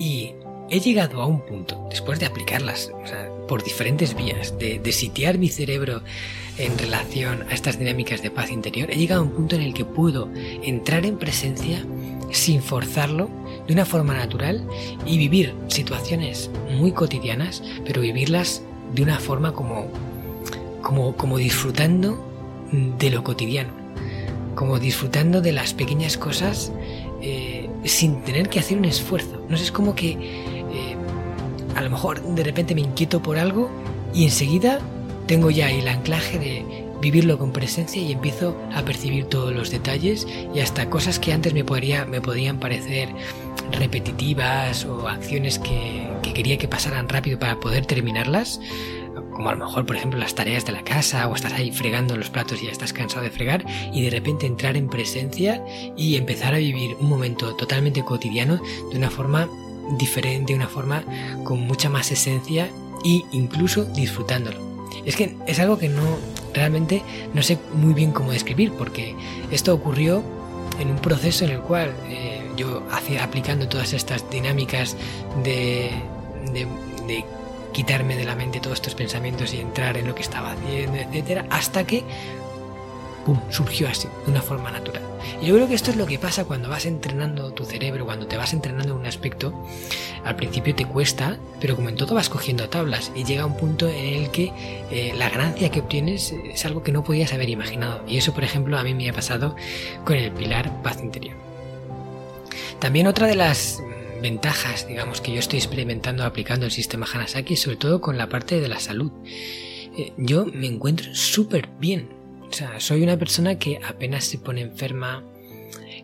Y 0.00 0.32
he 0.70 0.80
llegado 0.80 1.22
a 1.22 1.26
un 1.26 1.40
punto, 1.42 1.86
después 1.90 2.18
de 2.18 2.26
aplicarlas 2.26 2.90
por 3.46 3.62
diferentes 3.62 4.16
vías, 4.16 4.58
de, 4.58 4.78
de 4.78 4.92
sitiar 4.92 5.38
mi 5.38 5.48
cerebro 5.48 6.02
en 6.58 6.76
relación 6.78 7.42
a 7.48 7.54
estas 7.54 7.78
dinámicas 7.78 8.22
de 8.22 8.30
paz 8.30 8.50
interior, 8.50 8.90
he 8.90 8.96
llegado 8.96 9.20
a 9.20 9.24
un 9.24 9.30
punto 9.30 9.56
en 9.56 9.62
el 9.62 9.74
que 9.74 9.84
puedo 9.84 10.28
entrar 10.62 11.04
en 11.04 11.18
presencia 11.18 11.84
sin 12.32 12.62
forzarlo, 12.62 13.28
de 13.66 13.74
una 13.74 13.84
forma 13.84 14.14
natural 14.14 14.66
y 15.06 15.18
vivir 15.18 15.54
situaciones 15.68 16.50
muy 16.76 16.92
cotidianas, 16.92 17.62
pero 17.84 18.00
vivirlas 18.00 18.62
de 18.94 19.02
una 19.02 19.18
forma 19.18 19.52
como, 19.52 19.88
como, 20.82 21.16
como 21.16 21.38
disfrutando 21.38 22.24
de 22.72 23.10
lo 23.10 23.22
cotidiano, 23.22 23.72
como 24.54 24.78
disfrutando 24.78 25.40
de 25.40 25.52
las 25.52 25.74
pequeñas 25.74 26.16
cosas 26.16 26.72
eh, 27.22 27.59
sin 27.84 28.22
tener 28.22 28.48
que 28.48 28.58
hacer 28.58 28.78
un 28.78 28.84
esfuerzo. 28.84 29.44
No 29.48 29.56
sé, 29.56 29.64
es 29.64 29.72
como 29.72 29.94
que 29.94 30.10
eh, 30.10 30.96
a 31.74 31.82
lo 31.82 31.90
mejor 31.90 32.22
de 32.22 32.42
repente 32.42 32.74
me 32.74 32.80
inquieto 32.80 33.22
por 33.22 33.38
algo 33.38 33.70
y 34.14 34.24
enseguida 34.24 34.80
tengo 35.26 35.50
ya 35.50 35.70
el 35.70 35.86
anclaje 35.88 36.38
de 36.38 36.84
vivirlo 37.00 37.38
con 37.38 37.52
presencia 37.52 38.02
y 38.02 38.12
empiezo 38.12 38.56
a 38.74 38.82
percibir 38.82 39.24
todos 39.24 39.54
los 39.54 39.70
detalles 39.70 40.26
y 40.54 40.60
hasta 40.60 40.90
cosas 40.90 41.18
que 41.18 41.32
antes 41.32 41.54
me, 41.54 41.64
podría, 41.64 42.04
me 42.04 42.20
podían 42.20 42.58
parecer 42.58 43.08
repetitivas 43.72 44.84
o 44.84 45.08
acciones 45.08 45.58
que, 45.58 46.08
que 46.22 46.32
quería 46.32 46.58
que 46.58 46.68
pasaran 46.68 47.08
rápido 47.08 47.38
para 47.38 47.58
poder 47.58 47.86
terminarlas, 47.86 48.60
como 49.32 49.48
a 49.48 49.54
lo 49.54 49.66
mejor, 49.66 49.86
por 49.86 49.96
ejemplo, 49.96 50.18
las 50.18 50.34
tareas 50.34 50.64
de 50.64 50.72
la 50.72 50.82
casa 50.82 51.28
o 51.28 51.34
estás 51.34 51.52
ahí 51.52 51.70
fregando 51.70 52.16
los 52.16 52.30
platos 52.30 52.62
y 52.62 52.66
ya 52.66 52.72
estás 52.72 52.92
cansado 52.92 53.22
de 53.22 53.30
fregar 53.30 53.64
y 53.92 54.02
de 54.02 54.10
repente 54.10 54.46
entrar 54.46 54.76
en 54.76 54.88
presencia 54.88 55.64
y 55.96 56.16
empezar 56.16 56.54
a 56.54 56.58
vivir 56.58 56.96
un 57.00 57.08
momento 57.08 57.54
totalmente 57.56 58.04
cotidiano 58.04 58.60
de 58.90 58.98
una 58.98 59.10
forma 59.10 59.48
diferente, 59.98 60.52
de 60.52 60.58
una 60.58 60.68
forma 60.68 61.04
con 61.44 61.60
mucha 61.60 61.88
más 61.88 62.10
esencia 62.10 62.70
e 63.04 63.22
incluso 63.32 63.84
disfrutándolo. 63.84 64.58
Es 65.04 65.16
que 65.16 65.36
es 65.46 65.58
algo 65.58 65.78
que 65.78 65.88
no 65.88 66.18
realmente 66.52 67.02
no 67.32 67.42
sé 67.42 67.58
muy 67.74 67.94
bien 67.94 68.12
cómo 68.12 68.32
describir 68.32 68.72
porque 68.72 69.14
esto 69.50 69.74
ocurrió 69.74 70.22
en 70.78 70.90
un 70.90 70.98
proceso 70.98 71.44
en 71.44 71.52
el 71.52 71.60
cual 71.60 71.92
eh, 72.08 72.42
yo 72.56 72.82
hacía 72.90 73.24
aplicando 73.24 73.68
todas 73.68 73.92
estas 73.92 74.28
dinámicas 74.30 74.96
de, 75.42 75.90
de, 76.52 76.66
de 77.06 77.24
quitarme 77.72 78.16
de 78.16 78.24
la 78.24 78.34
mente 78.34 78.60
todos 78.60 78.78
estos 78.78 78.94
pensamientos 78.94 79.54
y 79.54 79.60
entrar 79.60 79.96
en 79.96 80.06
lo 80.06 80.14
que 80.14 80.22
estaba 80.22 80.52
haciendo, 80.52 80.98
etcétera, 80.98 81.46
hasta 81.50 81.84
que 81.84 82.04
¡pum! 83.24 83.38
surgió 83.50 83.88
así, 83.88 84.08
de 84.24 84.30
una 84.30 84.42
forma 84.42 84.70
natural. 84.70 85.02
Y 85.40 85.46
yo 85.46 85.54
creo 85.54 85.68
que 85.68 85.74
esto 85.74 85.90
es 85.90 85.96
lo 85.96 86.06
que 86.06 86.18
pasa 86.18 86.44
cuando 86.44 86.68
vas 86.68 86.86
entrenando 86.86 87.52
tu 87.52 87.64
cerebro, 87.64 88.04
cuando 88.04 88.26
te 88.26 88.36
vas 88.36 88.52
entrenando 88.52 88.92
en 88.94 89.00
un 89.00 89.06
aspecto. 89.06 89.52
Al 90.24 90.36
principio 90.36 90.74
te 90.74 90.84
cuesta, 90.84 91.38
pero 91.60 91.76
como 91.76 91.88
en 91.88 91.96
todo 91.96 92.14
vas 92.14 92.28
cogiendo 92.28 92.68
tablas 92.68 93.10
y 93.14 93.24
llega 93.24 93.46
un 93.46 93.56
punto 93.56 93.88
en 93.88 94.22
el 94.24 94.30
que 94.30 94.52
eh, 94.90 95.12
la 95.16 95.30
ganancia 95.30 95.70
que 95.70 95.80
obtienes 95.80 96.32
es 96.32 96.64
algo 96.66 96.82
que 96.82 96.92
no 96.92 97.04
podías 97.04 97.32
haber 97.32 97.48
imaginado. 97.48 98.02
Y 98.06 98.18
eso, 98.18 98.34
por 98.34 98.44
ejemplo, 98.44 98.78
a 98.78 98.82
mí 98.82 98.94
me 98.94 99.08
ha 99.08 99.12
pasado 99.12 99.56
con 100.04 100.16
el 100.16 100.30
pilar 100.32 100.82
paz 100.82 101.00
interior. 101.00 101.36
También 102.78 103.06
otra 103.06 103.26
de 103.26 103.36
las 103.36 103.82
ventajas, 104.20 104.86
digamos, 104.86 105.20
que 105.20 105.32
yo 105.32 105.38
estoy 105.38 105.58
experimentando 105.58 106.24
aplicando 106.24 106.66
el 106.66 106.72
sistema 106.72 107.06
Hanasaki, 107.12 107.56
sobre 107.56 107.76
todo 107.76 108.00
con 108.00 108.18
la 108.18 108.28
parte 108.28 108.60
de 108.60 108.68
la 108.68 108.80
salud. 108.80 109.12
Eh, 109.26 110.12
yo 110.16 110.46
me 110.46 110.66
encuentro 110.66 111.14
súper 111.14 111.68
bien. 111.78 112.10
O 112.48 112.52
sea, 112.52 112.80
soy 112.80 113.02
una 113.02 113.18
persona 113.18 113.58
que 113.58 113.80
apenas 113.84 114.24
se 114.24 114.38
pone 114.38 114.60
enferma, 114.62 115.24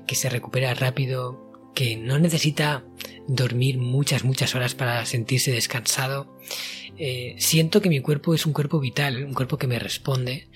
que 0.07 0.15
se 0.15 0.29
recupera 0.29 0.75
rápido, 0.75 1.73
que 1.75 1.97
no 1.97 2.19
necesita 2.19 2.85
dormir 3.27 3.79
muchas, 3.79 4.25
muchas 4.25 4.55
horas 4.55 4.75
para 4.75 5.05
sentirse 5.07 5.53
descansado. 5.53 6.39
Eh, 6.99 7.37
siento 7.39 7.83
que 7.83 7.89
mi 7.89 8.01
cuerpo 8.01 8.35
es 8.35 8.47
un 8.47 8.53
cuerpo 8.53 8.81
vital, 8.81 9.25
un 9.25 9.35
cuerpo 9.35 9.59
que 9.59 9.67
me 9.67 9.79
responde, 9.79 10.49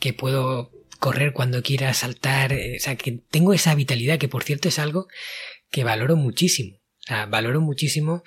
que 0.00 0.12
puedo 0.12 0.70
correr 0.98 1.32
cuando 1.32 1.62
quiera, 1.62 1.92
saltar, 1.92 2.52
eh, 2.52 2.76
o 2.78 2.80
sea, 2.80 2.96
que 2.96 3.20
tengo 3.30 3.52
esa 3.52 3.74
vitalidad, 3.74 4.18
que 4.18 4.28
por 4.28 4.44
cierto 4.44 4.68
es 4.68 4.78
algo 4.78 5.08
que 5.70 5.84
valoro 5.84 6.16
muchísimo 6.16 6.78
valoro 7.28 7.60
muchísimo 7.60 8.22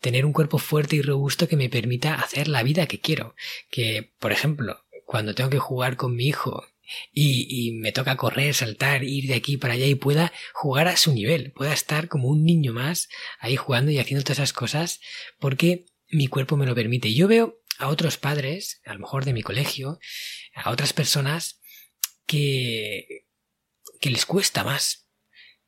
tener 0.00 0.24
un 0.24 0.32
cuerpo 0.32 0.58
fuerte 0.58 0.96
y 0.96 1.02
robusto 1.02 1.46
que 1.46 1.56
me 1.56 1.68
permita 1.68 2.14
hacer 2.14 2.48
la 2.48 2.62
vida 2.62 2.86
que 2.86 3.00
quiero. 3.00 3.34
Que, 3.70 4.12
por 4.18 4.32
ejemplo, 4.32 4.84
cuando 5.04 5.34
tengo 5.34 5.50
que 5.50 5.58
jugar 5.58 5.96
con 5.96 6.16
mi 6.16 6.26
hijo 6.26 6.64
y, 7.12 7.72
me 7.80 7.92
toca 7.92 8.16
correr, 8.16 8.54
saltar, 8.54 9.04
ir 9.04 9.28
de 9.28 9.34
aquí 9.34 9.56
para 9.56 9.74
allá 9.74 9.86
y 9.86 9.94
pueda 9.94 10.32
jugar 10.54 10.88
a 10.88 10.96
su 10.96 11.12
nivel, 11.12 11.52
pueda 11.52 11.72
estar 11.72 12.08
como 12.08 12.28
un 12.28 12.44
niño 12.44 12.72
más 12.72 13.08
ahí 13.38 13.56
jugando 13.56 13.90
y 13.90 13.98
haciendo 13.98 14.24
todas 14.24 14.38
esas 14.38 14.52
cosas 14.52 15.00
porque 15.38 15.86
mi 16.08 16.26
cuerpo 16.26 16.56
me 16.56 16.66
lo 16.66 16.74
permite. 16.74 17.14
Yo 17.14 17.28
veo 17.28 17.60
a 17.78 17.88
otros 17.88 18.16
padres, 18.16 18.80
a 18.84 18.94
lo 18.94 19.00
mejor 19.00 19.24
de 19.24 19.32
mi 19.32 19.42
colegio, 19.42 20.00
a 20.54 20.70
otras 20.70 20.92
personas 20.92 21.60
que, 22.26 23.26
que 24.00 24.10
les 24.10 24.26
cuesta 24.26 24.64
más, 24.64 25.06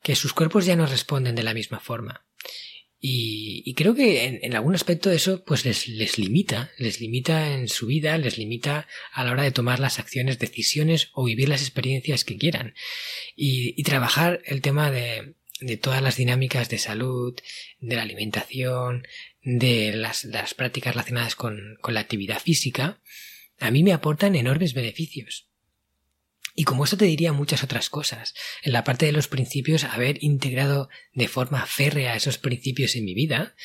que 0.01 0.15
sus 0.15 0.33
cuerpos 0.33 0.65
ya 0.65 0.75
no 0.75 0.85
responden 0.85 1.35
de 1.35 1.43
la 1.43 1.53
misma 1.53 1.79
forma. 1.79 2.22
Y, 3.05 3.73
creo 3.75 3.95
que 3.95 4.39
en, 4.41 4.55
algún 4.55 4.75
aspecto 4.75 5.11
eso 5.11 5.43
pues 5.43 5.65
les, 5.65 6.17
limita, 6.17 6.71
les 6.77 7.01
limita 7.01 7.53
en 7.53 7.67
su 7.67 7.87
vida, 7.87 8.17
les 8.17 8.37
limita 8.37 8.87
a 9.11 9.25
la 9.25 9.31
hora 9.31 9.43
de 9.43 9.51
tomar 9.51 9.81
las 9.81 9.99
acciones, 9.99 10.39
decisiones 10.39 11.09
o 11.13 11.25
vivir 11.25 11.49
las 11.49 11.61
experiencias 11.61 12.23
que 12.23 12.37
quieran. 12.37 12.75
Y, 13.35 13.83
trabajar 13.83 14.41
el 14.45 14.61
tema 14.61 14.89
de, 14.89 15.35
todas 15.81 16.01
las 16.01 16.15
dinámicas 16.15 16.69
de 16.69 16.77
salud, 16.77 17.37
de 17.79 17.95
la 17.97 18.03
alimentación, 18.03 19.05
de 19.41 19.91
las, 19.93 20.53
prácticas 20.53 20.93
relacionadas 20.93 21.35
con 21.35 21.77
la 21.85 21.99
actividad 21.99 22.39
física, 22.39 23.01
a 23.59 23.69
mí 23.69 23.83
me 23.83 23.91
aportan 23.91 24.35
enormes 24.35 24.73
beneficios. 24.73 25.49
Y 26.55 26.65
como 26.65 26.83
esto 26.83 26.97
te 26.97 27.05
diría 27.05 27.33
muchas 27.33 27.63
otras 27.63 27.89
cosas, 27.89 28.35
en 28.61 28.73
la 28.73 28.83
parte 28.83 29.07
de 29.07 29.11
los 29.11 29.27
principios, 29.27 29.83
haber 29.85 30.23
integrado 30.23 30.87
de 31.13 31.27
forma 31.27 31.65
férrea 31.65 32.15
esos 32.15 32.37
principios 32.37 32.95
en 32.95 33.05
mi 33.05 33.15
vida, 33.15 33.55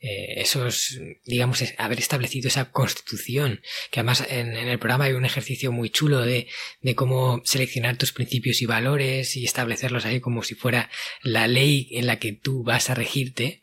eh, 0.00 0.40
esos, 0.40 0.98
digamos, 1.24 1.62
haber 1.78 2.00
establecido 2.00 2.48
esa 2.48 2.72
constitución, 2.72 3.60
que 3.92 4.00
además 4.00 4.26
en, 4.28 4.56
el 4.56 4.78
programa 4.80 5.04
hay 5.04 5.12
un 5.12 5.24
ejercicio 5.24 5.70
muy 5.70 5.90
chulo 5.90 6.20
de, 6.20 6.48
de, 6.80 6.94
cómo 6.96 7.42
seleccionar 7.44 7.96
tus 7.96 8.12
principios 8.12 8.60
y 8.60 8.66
valores 8.66 9.36
y 9.36 9.44
establecerlos 9.44 10.04
ahí 10.04 10.18
como 10.18 10.42
si 10.42 10.56
fuera 10.56 10.90
la 11.22 11.46
ley 11.46 11.88
en 11.92 12.06
la 12.06 12.18
que 12.18 12.32
tú 12.32 12.64
vas 12.64 12.90
a 12.90 12.94
regirte, 12.94 13.62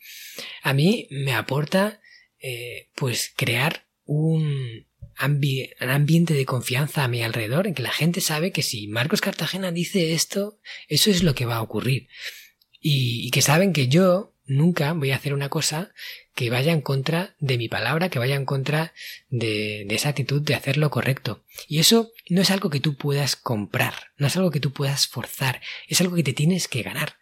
a 0.61 0.73
mí 0.73 1.07
me 1.11 1.33
aporta, 1.33 2.01
eh, 2.39 2.89
pues, 2.95 3.33
crear 3.35 3.87
un, 4.05 4.87
un 5.21 5.89
ambiente 5.89 6.33
de 6.33 6.45
confianza 6.45 7.03
a 7.03 7.07
mi 7.07 7.21
alrededor, 7.23 7.67
en 7.67 7.73
que 7.73 7.83
la 7.83 7.91
gente 7.91 8.21
sabe 8.21 8.51
que 8.51 8.63
si 8.63 8.87
Marcos 8.87 9.21
Cartagena 9.21 9.71
dice 9.71 10.13
esto, 10.13 10.59
eso 10.87 11.09
es 11.09 11.23
lo 11.23 11.35
que 11.35 11.45
va 11.45 11.57
a 11.57 11.61
ocurrir. 11.61 12.07
Y, 12.81 13.29
que 13.31 13.41
saben 13.41 13.73
que 13.73 13.89
yo 13.89 14.33
nunca 14.45 14.93
voy 14.93 15.11
a 15.11 15.17
hacer 15.17 15.33
una 15.33 15.49
cosa 15.49 15.91
que 16.33 16.49
vaya 16.49 16.71
en 16.71 16.81
contra 16.81 17.35
de 17.39 17.57
mi 17.57 17.67
palabra, 17.67 18.09
que 18.09 18.19
vaya 18.19 18.35
en 18.35 18.45
contra 18.45 18.93
de, 19.29 19.83
de, 19.85 19.95
esa 19.95 20.09
actitud 20.09 20.41
de 20.41 20.55
hacer 20.55 20.77
lo 20.77 20.89
correcto. 20.89 21.43
Y 21.67 21.79
eso 21.79 22.13
no 22.29 22.41
es 22.41 22.49
algo 22.49 22.69
que 22.69 22.79
tú 22.79 22.95
puedas 22.95 23.35
comprar, 23.35 23.93
no 24.17 24.27
es 24.27 24.37
algo 24.37 24.51
que 24.51 24.61
tú 24.61 24.71
puedas 24.71 25.07
forzar, 25.07 25.61
es 25.87 25.99
algo 25.99 26.15
que 26.15 26.23
te 26.23 26.33
tienes 26.33 26.69
que 26.69 26.83
ganar. 26.83 27.17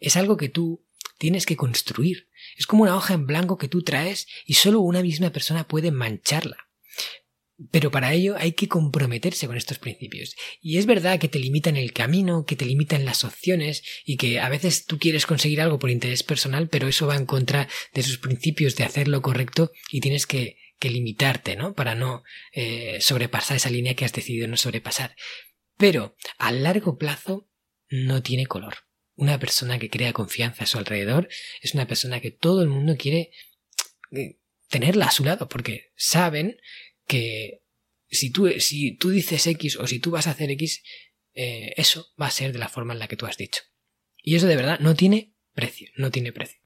Es 0.00 0.16
algo 0.16 0.36
que 0.36 0.48
tú 0.48 0.84
tienes 1.18 1.46
que 1.46 1.56
construir. 1.56 2.28
Es 2.56 2.66
como 2.66 2.82
una 2.84 2.96
hoja 2.96 3.14
en 3.14 3.26
blanco 3.26 3.58
que 3.58 3.68
tú 3.68 3.82
traes 3.82 4.26
y 4.46 4.54
solo 4.54 4.80
una 4.80 5.02
misma 5.02 5.30
persona 5.30 5.66
puede 5.66 5.90
mancharla. 5.90 6.67
Pero 7.72 7.90
para 7.90 8.14
ello 8.14 8.36
hay 8.38 8.52
que 8.52 8.68
comprometerse 8.68 9.48
con 9.48 9.56
estos 9.56 9.80
principios. 9.80 10.36
Y 10.60 10.78
es 10.78 10.86
verdad 10.86 11.18
que 11.18 11.28
te 11.28 11.40
limitan 11.40 11.76
el 11.76 11.92
camino, 11.92 12.44
que 12.44 12.54
te 12.54 12.64
limitan 12.64 13.04
las 13.04 13.24
opciones 13.24 13.82
y 14.04 14.16
que 14.16 14.38
a 14.38 14.48
veces 14.48 14.84
tú 14.86 14.98
quieres 14.98 15.26
conseguir 15.26 15.60
algo 15.60 15.80
por 15.80 15.90
interés 15.90 16.22
personal, 16.22 16.68
pero 16.68 16.86
eso 16.86 17.08
va 17.08 17.16
en 17.16 17.26
contra 17.26 17.68
de 17.94 18.00
esos 18.00 18.18
principios 18.18 18.76
de 18.76 18.84
hacer 18.84 19.08
lo 19.08 19.22
correcto 19.22 19.72
y 19.90 20.00
tienes 20.00 20.26
que, 20.26 20.56
limitarte, 20.80 21.56
¿no? 21.56 21.74
Para 21.74 21.96
no 21.96 22.22
eh, 22.52 22.98
sobrepasar 23.00 23.56
esa 23.56 23.68
línea 23.68 23.94
que 23.94 24.04
has 24.04 24.12
decidido 24.12 24.46
no 24.46 24.56
sobrepasar. 24.56 25.16
Pero 25.76 26.16
a 26.38 26.52
largo 26.52 26.96
plazo 26.96 27.50
no 27.88 28.22
tiene 28.22 28.46
color. 28.46 28.76
Una 29.16 29.40
persona 29.40 29.80
que 29.80 29.90
crea 29.90 30.12
confianza 30.12 30.62
a 30.62 30.66
su 30.68 30.78
alrededor 30.78 31.28
es 31.60 31.74
una 31.74 31.88
persona 31.88 32.20
que 32.20 32.30
todo 32.30 32.62
el 32.62 32.68
mundo 32.68 32.96
quiere 32.96 33.32
eh, 34.12 34.38
tenerla 34.68 35.06
a 35.06 35.10
su 35.10 35.24
lado 35.24 35.48
porque 35.48 35.92
saben 35.96 36.58
que 37.08 37.62
si 38.08 38.30
tú, 38.30 38.48
si 38.60 38.96
tú 38.96 39.10
dices 39.10 39.46
X 39.46 39.76
o 39.76 39.86
si 39.88 39.98
tú 39.98 40.12
vas 40.12 40.28
a 40.28 40.30
hacer 40.30 40.50
X, 40.52 40.82
eh, 41.34 41.72
eso 41.76 42.06
va 42.20 42.26
a 42.26 42.30
ser 42.30 42.52
de 42.52 42.58
la 42.58 42.68
forma 42.68 42.92
en 42.92 43.00
la 43.00 43.08
que 43.08 43.16
tú 43.16 43.26
has 43.26 43.36
dicho. 43.36 43.62
Y 44.22 44.36
eso 44.36 44.46
de 44.46 44.56
verdad 44.56 44.78
no 44.80 44.94
tiene 44.94 45.34
precio, 45.54 45.90
no 45.96 46.10
tiene 46.10 46.32
precio. 46.32 46.60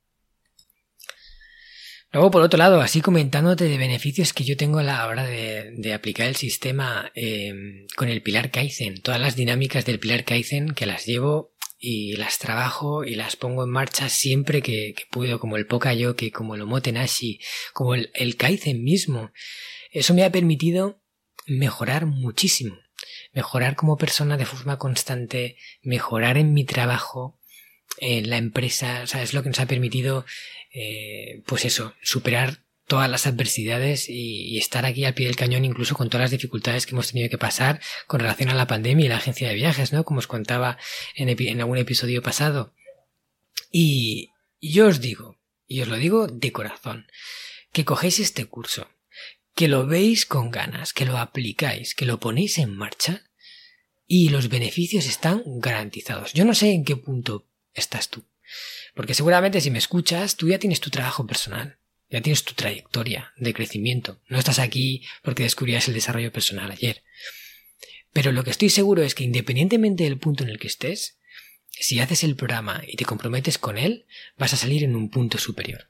Luego, 2.11 2.31
por 2.31 2.43
otro 2.43 2.59
lado, 2.59 2.83
así 2.83 3.01
comentándote 3.01 3.65
de 3.65 3.79
beneficios 3.79 4.35
que 4.35 4.45
yo 4.45 4.57
tengo 4.57 4.81
a 4.81 4.83
la 4.83 5.07
hora 5.07 5.25
de, 5.25 5.93
aplicar 5.95 6.27
el 6.27 6.37
sistema 6.37 7.11
em, 7.15 7.87
con 7.97 8.11
el 8.11 8.21
pilar 8.21 8.51
Kaizen, 8.51 9.01
todas 9.01 9.19
las 9.19 9.35
dinámicas 9.35 9.87
del 9.87 9.99
pilar 9.99 10.25
Kaizen 10.25 10.75
que 10.75 10.85
las 10.85 11.07
llevo 11.07 11.55
y 11.79 12.17
las 12.17 12.39
trabajo 12.39 13.03
y 13.05 13.15
las 13.15 13.37
pongo 13.37 13.65
en 13.65 13.71
marcha 13.71 14.11
siempre 14.11 14.61
que, 14.61 14.95
puedo, 15.11 15.41
como 15.41 15.57
el 15.57 15.67
Pokayoke, 15.67 16.31
como 16.31 16.55
el 16.55 16.61
Omotenashi, 16.63 17.41
como 17.73 17.95
el 17.95 18.37
Kaizen 18.37 18.85
mismo. 18.85 19.33
Eso 19.93 20.15
me 20.15 20.25
ha 20.25 20.33
permitido 20.33 21.01
mejorar 21.47 22.07
muchísimo. 22.07 22.77
Mejorar 23.33 23.77
como 23.77 23.97
persona 23.97 24.37
de 24.37 24.47
forma 24.47 24.79
constante, 24.79 25.57
mejorar 25.83 26.39
en 26.39 26.53
mi 26.53 26.65
trabajo, 26.65 27.39
en 27.99 28.31
la 28.31 28.39
empresa, 28.39 29.03
o 29.05 29.07
sea, 29.07 29.23
es 29.23 29.35
lo 29.35 29.43
que 29.43 29.51
nos 29.51 29.61
ha 29.61 29.67
permitido, 29.67 30.25
eh, 30.73 31.43
pues 31.47 31.65
eso, 31.65 31.95
superar 32.03 32.65
todas 32.87 33.11
las 33.11 33.27
adversidades 33.27 34.09
y, 34.09 34.59
estar 34.59 34.85
aquí 34.85 35.05
al 35.05 35.15
pie 35.15 35.27
del 35.27 35.37
cañón 35.37 35.65
incluso 35.65 35.95
con 35.95 36.09
todas 36.09 36.25
las 36.25 36.31
dificultades 36.31 36.85
que 36.85 36.93
hemos 36.93 37.11
tenido 37.11 37.31
que 37.31 37.39
pasar 37.39 37.81
con 38.07 38.21
relación 38.21 38.51
a 38.51 38.55
la 38.55 38.67
pandemia 38.67 39.07
y 39.07 39.09
la 39.09 39.17
agencia 39.17 39.49
de 39.49 39.55
viajes, 39.55 39.93
¿no? 39.93 40.05
Como 40.05 40.19
os 40.19 40.27
contaba 40.27 40.79
en, 41.15 41.61
algún 41.61 41.79
episodio 41.79 42.23
pasado. 42.23 42.75
Y 43.71 44.31
yo 44.61 44.89
os 44.89 45.01
digo, 45.01 45.39
y 45.67 45.81
os 45.81 45.89
lo 45.89 45.97
digo 45.97 46.27
de 46.27 46.53
corazón, 46.53 47.07
que 47.73 47.85
cogéis 47.85 48.19
este 48.19 48.45
curso, 48.45 48.89
que 49.55 49.69
lo 49.69 49.87
veis 49.87 50.27
con 50.27 50.51
ganas, 50.51 50.93
que 50.93 51.05
lo 51.05 51.19
aplicáis, 51.19 51.95
que 51.95 52.07
lo 52.07 52.21
ponéis 52.21 52.59
en 52.59 52.75
marcha 52.75 53.23
y 54.07 54.31
los 54.31 54.49
beneficios 54.49 55.07
están 55.07 55.43
garantizados. 55.47 56.33
Yo 56.33 56.45
no 56.45 56.55
sé 56.55 56.73
en 56.73 56.85
qué 56.85 56.97
punto 56.97 57.47
estás 57.75 58.09
tú, 58.09 58.25
porque 58.95 59.15
seguramente 59.15 59.61
si 59.61 59.71
me 59.71 59.79
escuchas, 59.79 60.37
tú 60.37 60.49
ya 60.49 60.59
tienes 60.59 60.81
tu 60.81 60.91
trabajo 60.91 61.27
personal 61.27 61.79
ya 62.13 62.21
tienes 62.21 62.45
tu 62.45 62.53
trayectoria 62.53 63.33
de 63.39 63.55
crecimiento. 63.55 64.21
No 64.29 64.39
estás 64.39 64.59
aquí 64.59 65.03
porque 65.23 65.45
descubrías 65.45 65.89
el 65.89 65.95
desarrollo 65.95 66.31
personal 66.31 66.71
ayer. 66.71 67.03
Pero 68.13 68.33
lo 68.33 68.45
que 68.45 68.51
estoy 68.51 68.69
seguro 68.69 69.03
es 69.03 69.15
que 69.15 69.25
independientemente 69.25 70.05
del 70.05 70.19
punto 70.19 70.45
en 70.45 70.51
el 70.51 70.59
que 70.59 70.67
estés, 70.67 71.17
si 71.71 72.01
haces 72.01 72.23
el 72.23 72.37
programa 72.37 72.83
y 72.87 72.97
te 72.97 73.07
comprometes 73.07 73.57
con 73.57 73.79
él, 73.79 74.05
vas 74.37 74.53
a 74.53 74.59
salir 74.59 74.85
en 74.85 74.95
un 74.95 75.09
punto 75.09 75.39
superior. 75.39 75.89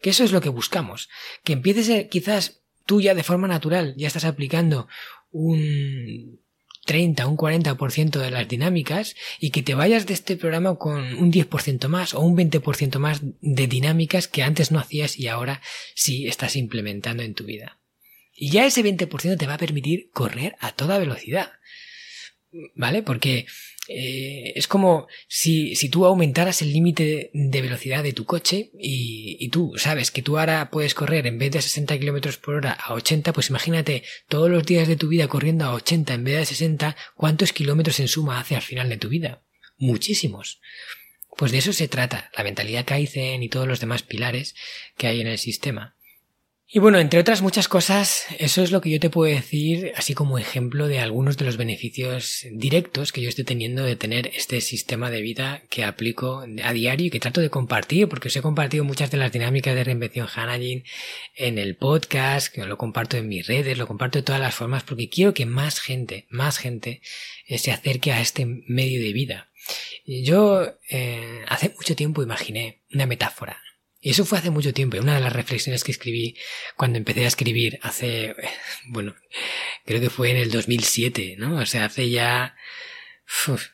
Que 0.00 0.10
eso 0.10 0.22
es 0.22 0.30
lo 0.30 0.40
que 0.40 0.48
buscamos. 0.48 1.08
Que 1.42 1.54
empieces 1.54 2.06
quizás 2.08 2.60
tú 2.86 3.00
ya 3.00 3.14
de 3.14 3.22
forma 3.22 3.48
natural, 3.48 3.94
ya 3.96 4.06
estás 4.06 4.24
aplicando 4.24 4.88
un 5.30 6.40
30, 6.84 7.26
un 7.26 7.36
40% 7.36 8.18
de 8.18 8.30
las 8.30 8.46
dinámicas 8.48 9.16
y 9.40 9.50
que 9.50 9.62
te 9.62 9.74
vayas 9.74 10.06
de 10.06 10.14
este 10.14 10.36
programa 10.36 10.76
con 10.76 11.14
un 11.14 11.32
10% 11.32 11.88
más 11.88 12.14
o 12.14 12.20
un 12.20 12.36
20% 12.36 12.98
más 12.98 13.20
de 13.22 13.66
dinámicas 13.66 14.28
que 14.28 14.42
antes 14.42 14.70
no 14.70 14.78
hacías 14.78 15.18
y 15.18 15.28
ahora 15.28 15.62
sí 15.94 16.26
estás 16.26 16.56
implementando 16.56 17.22
en 17.22 17.34
tu 17.34 17.44
vida. 17.44 17.78
Y 18.36 18.50
ya 18.50 18.66
ese 18.66 18.84
20% 18.84 19.38
te 19.38 19.46
va 19.46 19.54
a 19.54 19.58
permitir 19.58 20.10
correr 20.12 20.56
a 20.60 20.72
toda 20.72 20.98
velocidad. 20.98 21.52
¿Vale? 22.74 23.02
Porque 23.02 23.46
eh, 23.88 24.52
es 24.54 24.68
como 24.68 25.08
si, 25.28 25.74
si, 25.74 25.88
tú 25.88 26.06
aumentaras 26.06 26.62
el 26.62 26.72
límite 26.72 27.30
de 27.34 27.62
velocidad 27.62 28.02
de 28.02 28.12
tu 28.12 28.24
coche 28.24 28.70
y, 28.78 29.48
tú 29.48 29.72
sabes 29.76 30.10
que 30.10 30.22
tú 30.22 30.38
ahora 30.38 30.70
puedes 30.70 30.94
correr 30.94 31.26
en 31.26 31.38
vez 31.38 31.50
de 31.52 31.60
60 31.60 31.98
kilómetros 31.98 32.38
por 32.38 32.54
hora 32.54 32.72
a 32.72 32.94
80, 32.94 33.32
pues 33.32 33.50
imagínate 33.50 34.04
todos 34.28 34.50
los 34.50 34.64
días 34.64 34.88
de 34.88 34.96
tu 34.96 35.08
vida 35.08 35.28
corriendo 35.28 35.64
a 35.64 35.74
80 35.74 36.14
en 36.14 36.24
vez 36.24 36.36
de 36.36 36.46
60, 36.46 36.96
¿cuántos 37.14 37.52
kilómetros 37.52 38.00
en 38.00 38.08
suma 38.08 38.40
hace 38.40 38.56
al 38.56 38.62
final 38.62 38.88
de 38.88 38.96
tu 38.96 39.08
vida? 39.08 39.42
Muchísimos. 39.76 40.60
Pues 41.36 41.50
de 41.50 41.58
eso 41.58 41.72
se 41.72 41.88
trata, 41.88 42.30
la 42.36 42.44
mentalidad 42.44 42.86
Kaizen 42.86 43.42
y 43.42 43.48
todos 43.48 43.66
los 43.66 43.80
demás 43.80 44.02
pilares 44.02 44.54
que 44.96 45.08
hay 45.08 45.20
en 45.20 45.26
el 45.26 45.38
sistema. 45.38 45.96
Y 46.66 46.78
bueno, 46.78 46.98
entre 46.98 47.20
otras 47.20 47.42
muchas 47.42 47.68
cosas, 47.68 48.24
eso 48.38 48.62
es 48.62 48.72
lo 48.72 48.80
que 48.80 48.90
yo 48.90 48.98
te 48.98 49.10
puedo 49.10 49.32
decir, 49.32 49.92
así 49.96 50.14
como 50.14 50.38
ejemplo 50.38 50.88
de 50.88 50.98
algunos 50.98 51.36
de 51.36 51.44
los 51.44 51.58
beneficios 51.58 52.46
directos 52.50 53.12
que 53.12 53.20
yo 53.20 53.28
estoy 53.28 53.44
teniendo 53.44 53.84
de 53.84 53.96
tener 53.96 54.28
este 54.34 54.60
sistema 54.62 55.10
de 55.10 55.20
vida 55.20 55.62
que 55.68 55.84
aplico 55.84 56.42
a 56.62 56.72
diario 56.72 57.06
y 57.06 57.10
que 57.10 57.20
trato 57.20 57.42
de 57.42 57.50
compartir, 57.50 58.08
porque 58.08 58.28
os 58.28 58.36
he 58.36 58.42
compartido 58.42 58.82
muchas 58.82 59.10
de 59.10 59.18
las 59.18 59.30
dinámicas 59.30 59.74
de 59.74 59.84
reinvención 59.84 60.26
Hanajin 60.34 60.84
en 61.36 61.58
el 61.58 61.76
podcast, 61.76 62.52
que 62.52 62.64
lo 62.64 62.78
comparto 62.78 63.18
en 63.18 63.28
mis 63.28 63.46
redes, 63.46 63.76
lo 63.76 63.86
comparto 63.86 64.18
de 64.18 64.24
todas 64.24 64.40
las 64.40 64.54
formas, 64.54 64.84
porque 64.84 65.10
quiero 65.10 65.34
que 65.34 65.44
más 65.46 65.80
gente, 65.80 66.26
más 66.30 66.56
gente 66.56 67.02
eh, 67.46 67.58
se 67.58 67.72
acerque 67.72 68.10
a 68.10 68.22
este 68.22 68.46
medio 68.46 69.02
de 69.02 69.12
vida. 69.12 69.50
Yo 70.06 70.78
eh, 70.88 71.44
hace 71.46 71.74
mucho 71.76 71.94
tiempo 71.94 72.22
imaginé 72.22 72.82
una 72.92 73.06
metáfora 73.06 73.63
y 74.04 74.10
eso 74.10 74.26
fue 74.26 74.36
hace 74.36 74.50
mucho 74.50 74.74
tiempo. 74.74 74.98
Una 74.98 75.14
de 75.14 75.22
las 75.22 75.32
reflexiones 75.32 75.82
que 75.82 75.90
escribí 75.90 76.36
cuando 76.76 76.98
empecé 76.98 77.24
a 77.24 77.28
escribir 77.28 77.78
hace, 77.80 78.36
bueno, 78.88 79.16
creo 79.86 79.98
que 79.98 80.10
fue 80.10 80.30
en 80.30 80.36
el 80.36 80.50
2007, 80.50 81.36
¿no? 81.38 81.56
O 81.56 81.64
sea, 81.64 81.86
hace 81.86 82.10
ya, 82.10 82.54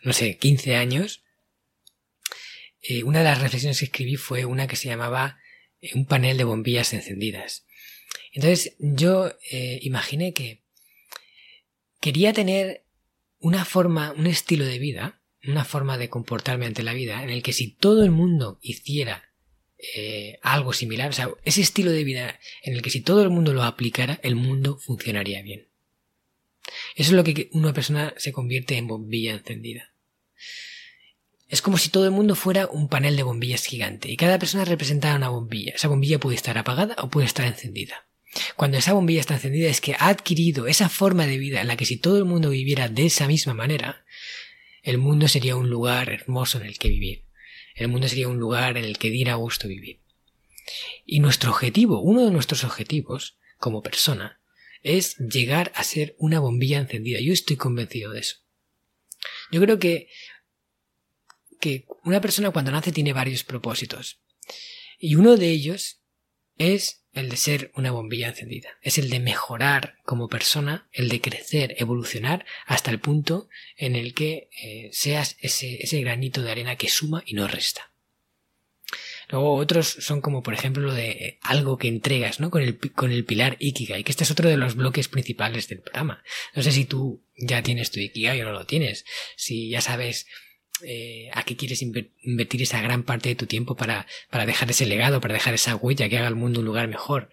no 0.04 0.12
sé, 0.12 0.36
15 0.36 0.76
años. 0.76 1.24
Eh, 2.80 3.02
una 3.02 3.18
de 3.18 3.24
las 3.24 3.40
reflexiones 3.42 3.80
que 3.80 3.86
escribí 3.86 4.14
fue 4.14 4.44
una 4.44 4.68
que 4.68 4.76
se 4.76 4.86
llamaba 4.86 5.40
eh, 5.80 5.90
un 5.96 6.06
panel 6.06 6.38
de 6.38 6.44
bombillas 6.44 6.92
encendidas. 6.92 7.66
Entonces 8.32 8.76
yo 8.78 9.36
eh, 9.50 9.80
imaginé 9.82 10.32
que 10.32 10.62
quería 12.00 12.32
tener 12.32 12.84
una 13.40 13.64
forma, 13.64 14.12
un 14.12 14.28
estilo 14.28 14.64
de 14.64 14.78
vida, 14.78 15.20
una 15.42 15.64
forma 15.64 15.98
de 15.98 16.08
comportarme 16.08 16.66
ante 16.66 16.84
la 16.84 16.92
vida 16.94 17.24
en 17.24 17.30
el 17.30 17.42
que 17.42 17.52
si 17.52 17.72
todo 17.72 18.04
el 18.04 18.12
mundo 18.12 18.60
hiciera 18.62 19.29
eh, 19.96 20.38
algo 20.42 20.72
similar, 20.72 21.10
o 21.10 21.12
sea, 21.12 21.30
ese 21.44 21.60
estilo 21.60 21.90
de 21.90 22.04
vida 22.04 22.38
en 22.62 22.74
el 22.74 22.82
que 22.82 22.90
si 22.90 23.00
todo 23.00 23.22
el 23.22 23.30
mundo 23.30 23.52
lo 23.52 23.62
aplicara, 23.62 24.20
el 24.22 24.36
mundo 24.36 24.78
funcionaría 24.78 25.42
bien. 25.42 25.68
Eso 26.94 27.10
es 27.10 27.12
lo 27.12 27.24
que 27.24 27.48
una 27.52 27.72
persona 27.72 28.14
se 28.16 28.32
convierte 28.32 28.76
en 28.76 28.86
bombilla 28.86 29.32
encendida. 29.32 29.92
Es 31.48 31.62
como 31.62 31.78
si 31.78 31.88
todo 31.88 32.04
el 32.04 32.12
mundo 32.12 32.36
fuera 32.36 32.68
un 32.68 32.88
panel 32.88 33.16
de 33.16 33.24
bombillas 33.24 33.64
gigante 33.64 34.10
y 34.10 34.16
cada 34.16 34.38
persona 34.38 34.64
representara 34.64 35.16
una 35.16 35.30
bombilla. 35.30 35.72
Esa 35.74 35.88
bombilla 35.88 36.20
puede 36.20 36.36
estar 36.36 36.56
apagada 36.58 36.94
o 36.98 37.10
puede 37.10 37.26
estar 37.26 37.46
encendida. 37.46 38.06
Cuando 38.54 38.78
esa 38.78 38.92
bombilla 38.92 39.20
está 39.20 39.34
encendida 39.34 39.68
es 39.68 39.80
que 39.80 39.94
ha 39.94 40.08
adquirido 40.08 40.68
esa 40.68 40.88
forma 40.88 41.26
de 41.26 41.38
vida 41.38 41.60
en 41.60 41.66
la 41.66 41.76
que 41.76 41.86
si 41.86 41.96
todo 41.96 42.18
el 42.18 42.24
mundo 42.24 42.50
viviera 42.50 42.88
de 42.88 43.06
esa 43.06 43.26
misma 43.26 43.54
manera, 43.54 44.04
el 44.82 44.98
mundo 44.98 45.26
sería 45.26 45.56
un 45.56 45.68
lugar 45.68 46.10
hermoso 46.10 46.60
en 46.60 46.66
el 46.66 46.78
que 46.78 46.88
vivir. 46.88 47.24
El 47.80 47.88
mundo 47.88 48.08
sería 48.08 48.28
un 48.28 48.38
lugar 48.38 48.76
en 48.76 48.84
el 48.84 48.98
que 48.98 49.08
diera 49.08 49.36
gusto 49.36 49.66
vivir. 49.66 50.00
Y 51.06 51.20
nuestro 51.20 51.50
objetivo, 51.50 52.02
uno 52.02 52.26
de 52.26 52.30
nuestros 52.30 52.62
objetivos, 52.62 53.38
como 53.56 53.80
persona, 53.80 54.42
es 54.82 55.16
llegar 55.16 55.72
a 55.74 55.82
ser 55.82 56.14
una 56.18 56.40
bombilla 56.40 56.76
encendida. 56.76 57.20
Yo 57.20 57.32
estoy 57.32 57.56
convencido 57.56 58.12
de 58.12 58.20
eso. 58.20 58.36
Yo 59.50 59.62
creo 59.62 59.78
que, 59.78 60.10
que 61.58 61.86
una 62.04 62.20
persona 62.20 62.50
cuando 62.50 62.70
nace 62.70 62.92
tiene 62.92 63.14
varios 63.14 63.44
propósitos. 63.44 64.20
Y 64.98 65.14
uno 65.14 65.38
de 65.38 65.48
ellos 65.48 66.02
es 66.58 66.99
el 67.12 67.28
de 67.28 67.36
ser 67.36 67.72
una 67.74 67.90
bombilla 67.90 68.28
encendida. 68.28 68.70
Es 68.82 68.98
el 68.98 69.10
de 69.10 69.20
mejorar 69.20 69.96
como 70.04 70.28
persona, 70.28 70.88
el 70.92 71.08
de 71.08 71.20
crecer, 71.20 71.74
evolucionar 71.78 72.46
hasta 72.66 72.90
el 72.90 73.00
punto 73.00 73.48
en 73.76 73.96
el 73.96 74.14
que 74.14 74.48
eh, 74.62 74.90
seas 74.92 75.36
ese, 75.40 75.82
ese 75.82 76.00
granito 76.00 76.42
de 76.42 76.50
arena 76.50 76.76
que 76.76 76.88
suma 76.88 77.22
y 77.26 77.34
no 77.34 77.48
resta. 77.48 77.90
Luego 79.30 79.54
otros 79.54 79.86
son 79.86 80.20
como 80.20 80.42
por 80.42 80.54
ejemplo 80.54 80.82
lo 80.82 80.92
de 80.92 81.38
algo 81.42 81.78
que 81.78 81.86
entregas, 81.86 82.40
¿no? 82.40 82.50
Con 82.50 82.62
el, 82.62 82.78
con 82.78 83.12
el 83.12 83.24
pilar 83.24 83.56
Ikigai, 83.60 84.02
que 84.02 84.10
este 84.10 84.24
es 84.24 84.30
otro 84.30 84.48
de 84.48 84.56
los 84.56 84.74
bloques 84.74 85.08
principales 85.08 85.68
del 85.68 85.80
programa. 85.80 86.24
No 86.54 86.62
sé 86.62 86.72
si 86.72 86.84
tú 86.84 87.22
ya 87.36 87.62
tienes 87.62 87.92
tu 87.92 88.00
Ikigai 88.00 88.40
o 88.40 88.44
no 88.44 88.52
lo 88.52 88.66
tienes. 88.66 89.04
Si 89.36 89.70
ya 89.70 89.80
sabes 89.80 90.26
eh, 90.84 91.30
a 91.32 91.42
qué 91.42 91.56
quieres 91.56 91.82
invertir 91.82 92.62
esa 92.62 92.80
gran 92.80 93.02
parte 93.02 93.28
de 93.28 93.34
tu 93.34 93.46
tiempo 93.46 93.76
para, 93.76 94.06
para 94.30 94.46
dejar 94.46 94.70
ese 94.70 94.86
legado, 94.86 95.20
para 95.20 95.34
dejar 95.34 95.54
esa 95.54 95.76
huella 95.76 96.08
que 96.08 96.18
haga 96.18 96.28
el 96.28 96.36
mundo 96.36 96.60
un 96.60 96.66
lugar 96.66 96.88
mejor. 96.88 97.30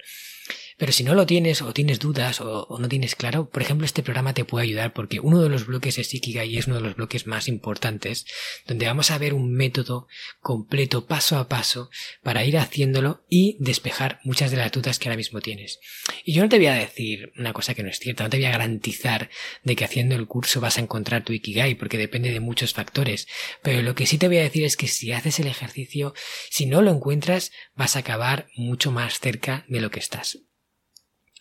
Pero 0.78 0.92
si 0.92 1.04
no 1.04 1.16
lo 1.16 1.26
tienes 1.26 1.64
o 1.64 1.74
tienes 1.74 1.98
dudas 1.98 2.40
o, 2.40 2.78
no 2.80 2.88
tienes 2.88 3.16
claro, 3.16 3.50
por 3.50 3.64
ejemplo, 3.64 3.86
este 3.86 4.04
programa 4.04 4.36
te 4.36 4.46
puede 4.46 4.66
ayudar 4.66 4.94
porque 4.94 5.20
uno 5.20 5.42
de 5.42 5.50
los 5.50 5.66
bloques 5.66 5.98
es 5.98 6.14
Ikigai 6.14 6.54
y 6.54 6.60
es 6.60 6.68
uno 6.68 6.76
de 6.76 6.84
los 6.84 6.96
bloques 6.96 7.26
más 7.26 7.48
importantes, 7.48 8.28
donde 8.68 8.86
vamos 8.86 9.10
a 9.10 9.18
ver 9.18 9.34
un 9.34 9.52
método 9.52 10.08
completo, 10.40 11.08
paso 11.08 11.38
a 11.38 11.48
paso, 11.48 11.90
para 12.22 12.46
ir 12.46 12.60
haciéndolo 12.60 13.26
y 13.28 13.58
despejar 13.60 14.20
muchas 14.24 14.52
de 14.52 14.58
las 14.58 14.72
dudas 14.72 15.00
que 15.00 15.10
ahora 15.10 15.18
mismo 15.18 15.42
tienes. 15.42 15.80
Y 16.24 16.34
yo 16.34 16.44
no 16.44 16.50
te 16.50 16.58
voy 16.58 16.68
a 16.68 16.76
decir 16.76 17.32
una 17.38 17.54
cosa 17.54 17.74
que 17.74 17.82
no 17.82 17.90
es 17.90 17.98
cierta, 17.98 18.24
no 18.24 18.30
te 18.30 18.38
voy 18.38 18.46
a 18.46 18.52
garantizar 18.52 19.32
de 19.64 19.76
que 19.76 19.86
haciendo 19.86 20.16
el 20.16 20.28
curso 20.28 20.62
vas 20.62 20.78
a 20.78 20.82
encontrar 20.82 21.24
tu 21.24 21.34
Ikigai, 21.34 21.74
porque 21.74 21.98
depende 21.98 22.32
de 22.32 22.40
muchos 22.40 22.74
factores, 22.74 23.28
pero 23.64 23.82
lo 23.82 23.96
que 23.96 24.06
sí 24.06 24.20
te 24.20 24.28
voy 24.28 24.38
a 24.38 24.44
decir 24.44 24.64
es 24.64 24.78
que 24.78 24.88
si 24.88 25.12
haces 25.12 25.40
el 25.40 25.48
ejercicio, 25.48 26.14
si 26.52 26.68
no 26.68 26.84
lo 26.84 26.92
encuentras, 26.92 27.52
vas 27.74 27.96
a 27.96 28.00
acabar 28.00 28.48
mucho 28.56 28.92
más 28.92 29.20
cerca 29.20 29.66
de 29.68 29.82
lo 29.82 29.90
que 29.90 30.00
estás 30.00 30.47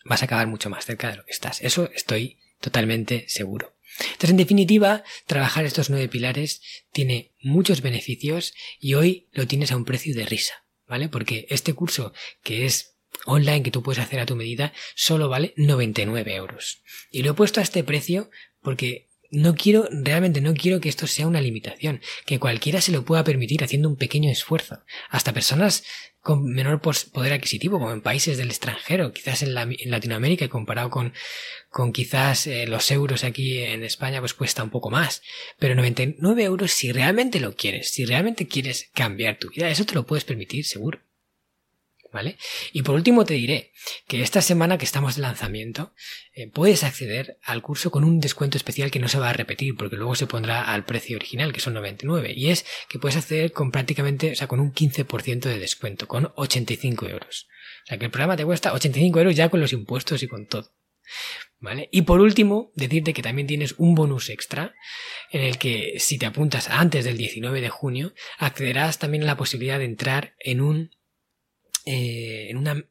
vas 0.07 0.21
a 0.21 0.25
acabar 0.25 0.47
mucho 0.47 0.69
más 0.69 0.85
cerca 0.85 1.09
de 1.09 1.17
lo 1.17 1.25
que 1.25 1.31
estás. 1.31 1.61
Eso 1.61 1.89
estoy 1.93 2.37
totalmente 2.59 3.25
seguro. 3.27 3.75
Entonces, 3.99 4.29
en 4.31 4.37
definitiva, 4.37 5.03
trabajar 5.25 5.65
estos 5.65 5.89
nueve 5.89 6.07
pilares 6.07 6.61
tiene 6.91 7.33
muchos 7.41 7.81
beneficios 7.81 8.53
y 8.79 8.93
hoy 8.93 9.27
lo 9.31 9.47
tienes 9.47 9.71
a 9.71 9.77
un 9.77 9.85
precio 9.85 10.13
de 10.13 10.25
risa, 10.25 10.53
¿vale? 10.87 11.09
Porque 11.09 11.47
este 11.49 11.73
curso, 11.73 12.13
que 12.43 12.65
es 12.65 12.95
online, 13.25 13.63
que 13.63 13.71
tú 13.71 13.81
puedes 13.81 14.03
hacer 14.03 14.19
a 14.19 14.25
tu 14.25 14.35
medida, 14.35 14.73
solo 14.95 15.29
vale 15.29 15.53
99 15.57 16.35
euros. 16.35 16.83
Y 17.11 17.23
lo 17.23 17.31
he 17.31 17.33
puesto 17.33 17.59
a 17.59 17.63
este 17.63 17.83
precio 17.83 18.29
porque 18.61 19.06
no 19.31 19.55
quiero, 19.55 19.87
realmente 19.91 20.41
no 20.41 20.53
quiero 20.53 20.79
que 20.79 20.89
esto 20.89 21.07
sea 21.07 21.27
una 21.27 21.41
limitación, 21.41 22.01
que 22.25 22.39
cualquiera 22.39 22.81
se 22.81 22.91
lo 22.91 23.05
pueda 23.05 23.23
permitir 23.23 23.63
haciendo 23.63 23.89
un 23.89 23.95
pequeño 23.95 24.31
esfuerzo. 24.31 24.83
Hasta 25.09 25.33
personas 25.33 25.83
con 26.27 26.43
menor 26.43 26.81
poder 26.81 27.31
adquisitivo, 27.31 27.79
como 27.79 27.93
en 27.93 28.01
países 28.01 28.37
del 28.37 28.49
extranjero, 28.49 29.13
quizás 29.13 29.43
en, 29.43 29.53
Latinoamérica, 29.53 30.49
comparado 30.49 30.89
con, 30.89 31.13
con 31.69 31.93
quizás 31.93 32.47
eh, 32.47 32.67
los 32.67 32.91
euros 32.91 33.23
aquí 33.23 33.59
en 33.59 33.83
España, 33.83 34.19
pues 34.19 34.33
cuesta 34.33 34.63
un 34.63 34.69
poco 34.69 34.89
más. 34.89 35.21
Pero 35.57 35.75
99 35.75 36.43
euros 36.43 36.71
si 36.71 36.91
realmente 36.91 37.39
lo 37.39 37.55
quieres, 37.55 37.91
si 37.91 38.05
realmente 38.05 38.47
quieres 38.47 38.89
cambiar 38.93 39.39
tu 39.39 39.49
vida, 39.49 39.69
eso 39.69 39.85
te 39.85 39.93
lo 39.93 40.05
puedes 40.05 40.25
permitir, 40.25 40.65
seguro. 40.65 40.99
¿Vale? 42.11 42.37
Y 42.71 42.83
por 42.83 42.95
último 42.95 43.25
te 43.25 43.33
diré 43.33 43.73
que 44.07 44.21
esta 44.21 44.41
semana 44.41 44.77
que 44.77 44.85
estamos 44.85 45.15
de 45.15 45.23
lanzamiento 45.23 45.93
eh, 46.33 46.49
puedes 46.49 46.83
acceder 46.83 47.37
al 47.43 47.61
curso 47.61 47.91
con 47.91 48.03
un 48.03 48.19
descuento 48.19 48.57
especial 48.57 48.91
que 48.91 48.99
no 48.99 49.09
se 49.09 49.19
va 49.19 49.29
a 49.29 49.33
repetir 49.33 49.75
porque 49.75 49.97
luego 49.97 50.15
se 50.15 50.25
pondrá 50.25 50.71
al 50.71 50.85
precio 50.85 51.17
original 51.17 51.51
que 51.51 51.59
son 51.59 51.73
99 51.73 52.33
y 52.35 52.49
es 52.49 52.65
que 52.87 52.97
puedes 52.97 53.17
acceder 53.17 53.51
con 53.51 53.71
prácticamente, 53.71 54.31
o 54.31 54.35
sea, 54.35 54.47
con 54.47 54.59
un 54.59 54.73
15% 54.73 55.41
de 55.41 55.59
descuento, 55.59 56.07
con 56.07 56.31
85 56.35 57.07
euros. 57.07 57.47
O 57.83 57.87
sea 57.87 57.97
que 57.97 58.05
el 58.05 58.11
programa 58.11 58.37
te 58.37 58.45
cuesta 58.45 58.73
85 58.73 59.19
euros 59.19 59.35
ya 59.35 59.49
con 59.49 59.59
los 59.59 59.73
impuestos 59.73 60.23
y 60.23 60.27
con 60.27 60.47
todo. 60.47 60.73
¿Vale? 61.59 61.89
Y 61.91 62.03
por 62.03 62.19
último, 62.19 62.71
decirte 62.75 63.13
que 63.13 63.23
también 63.23 63.47
tienes 63.47 63.75
un 63.77 63.95
bonus 63.95 64.29
extra 64.29 64.75
en 65.31 65.41
el 65.41 65.57
que 65.57 65.95
si 65.97 66.19
te 66.19 66.27
apuntas 66.27 66.69
antes 66.69 67.03
del 67.05 67.17
19 67.17 67.61
de 67.61 67.69
junio, 67.69 68.13
accederás 68.37 68.99
también 68.99 69.23
a 69.23 69.27
la 69.27 69.37
posibilidad 69.37 69.79
de 69.79 69.85
entrar 69.85 70.35
en 70.39 70.61
un 70.61 70.91
eh, 71.87 72.49
en 72.49 72.57
una 72.57 72.83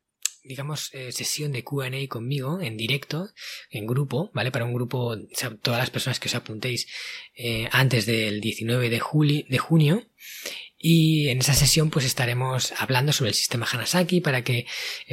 digamos, 0.47 0.91
eh, 0.95 1.13
sesión 1.13 1.53
de 1.53 1.65
QA 1.65 1.91
conmigo 2.09 2.61
en 2.61 2.77
directo, 2.77 3.29
en 3.71 3.87
grupo, 3.87 4.31
¿vale? 4.33 4.51
Para 4.51 4.65
un 4.65 4.75
grupo, 4.75 5.17
todas 5.63 5.81
las 5.81 5.91
personas 5.91 6.21
que 6.21 6.29
os 6.29 6.35
apuntéis 6.35 6.87
eh, 7.35 7.69
antes 7.73 8.07
del 8.07 8.41
19 8.41 8.89
de, 8.89 9.01
juli, 9.01 9.47
de 9.49 9.59
junio. 9.59 10.05
Y 10.79 11.29
en 11.29 11.39
esa 11.39 11.55
sesión 11.55 11.91
pues 11.91 12.05
estaremos 12.05 12.73
hablando 12.77 13.13
sobre 13.13 13.31
el 13.31 13.35
sistema 13.35 13.67
Hanasaki 13.71 14.21
para 14.21 14.45
que 14.45 14.67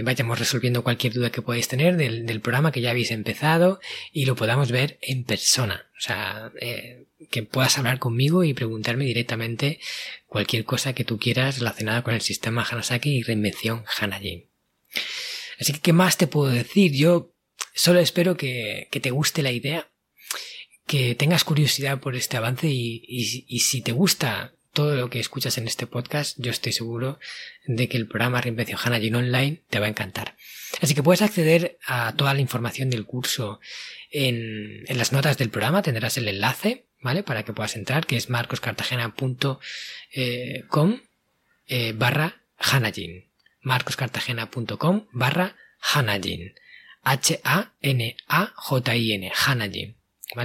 vayamos 0.04 0.38
resolviendo 0.38 0.84
cualquier 0.84 1.13
duda 1.13 1.32
que 1.32 1.41
podáis 1.41 1.67
tener 1.67 1.95
del, 1.95 2.41
programa 2.41 2.71
que 2.71 2.82
ya 2.82 2.91
habéis 2.91 3.12
empezado 3.12 3.80
y 4.12 4.26
lo 4.26 4.36
podamos 4.36 4.71
ver 4.71 4.99
en 5.02 5.23
persona. 5.23 5.88
O 5.97 6.02
sea, 6.02 6.52
que 7.30 7.43
puedas 7.43 7.78
hablar 7.78 7.99
conmigo 7.99 8.43
y 8.43 8.54
preguntarme 8.54 9.06
directamente 9.06 9.80
cualquier 10.28 10.65
cosa 10.65 10.93
que 10.93 11.06
tú 11.06 11.17
quieras 11.17 11.60
relacionada 11.60 12.04
con 12.04 12.13
el 12.13 12.21
sistema 12.21 12.65
Hanasaki 12.69 13.10
y 13.10 13.23
reinvención 13.23 13.86
Hanajin. 13.99 14.45
Así 15.60 15.73
que, 15.73 15.80
¿qué 15.80 15.93
más 15.93 16.17
te 16.17 16.28
puedo 16.28 16.52
decir? 16.52 16.93
Yo 16.93 17.34
solo 17.73 17.99
espero 17.99 18.38
que, 18.38 18.88
te 18.91 19.12
guste 19.12 19.43
la 19.43 19.52
idea, 19.52 19.89
que 20.86 21.15
tengas 21.15 21.43
curiosidad 21.43 21.99
por 21.99 22.15
este 22.15 22.38
avance 22.38 22.67
y, 22.69 23.60
si 23.60 23.82
te 23.82 23.91
gusta 23.91 24.54
todo 24.73 24.95
lo 24.95 25.09
que 25.09 25.19
escuchas 25.19 25.57
en 25.57 25.67
este 25.67 25.88
podcast, 25.88 26.38
yo 26.39 26.51
estoy 26.51 26.73
seguro 26.73 27.19
de 27.65 27.88
que 27.88 27.97
el 27.97 28.07
programa 28.07 28.41
Reinvención 28.41 28.79
Hanajin 28.83 29.15
Online 29.15 29.62
te 29.69 29.79
va 29.79 29.86
a 29.86 29.89
encantar. 29.89 30.36
Así 30.81 30.95
que 30.95 31.03
puedes 31.03 31.21
acceder 31.21 31.77
a 31.86 32.15
toda 32.15 32.33
la 32.33 32.41
información 32.41 32.89
del 32.89 33.05
curso 33.05 33.59
en, 34.09 34.83
las 34.89 35.12
notas 35.12 35.38
del 35.38 35.51
programa, 35.51 35.83
tendrás 35.83 36.17
el 36.17 36.27
enlace 36.27 36.86
¿vale? 37.01 37.21
Para 37.21 37.43
que 37.43 37.53
puedas 37.53 37.75
entrar, 37.75 38.07
que 38.07 38.17
es 38.17 38.29
marcoscartagena.com 38.29 39.59
eh, 41.67 41.93
barra 41.95 42.41
Hanajin. 42.57 43.25
marcoscartagena.com 43.62 45.07
barra 45.12 45.55
Hanajin. 45.79 46.55
H-A-N-A-J-I-N. 47.03 47.71
Hanajin. 49.45 49.95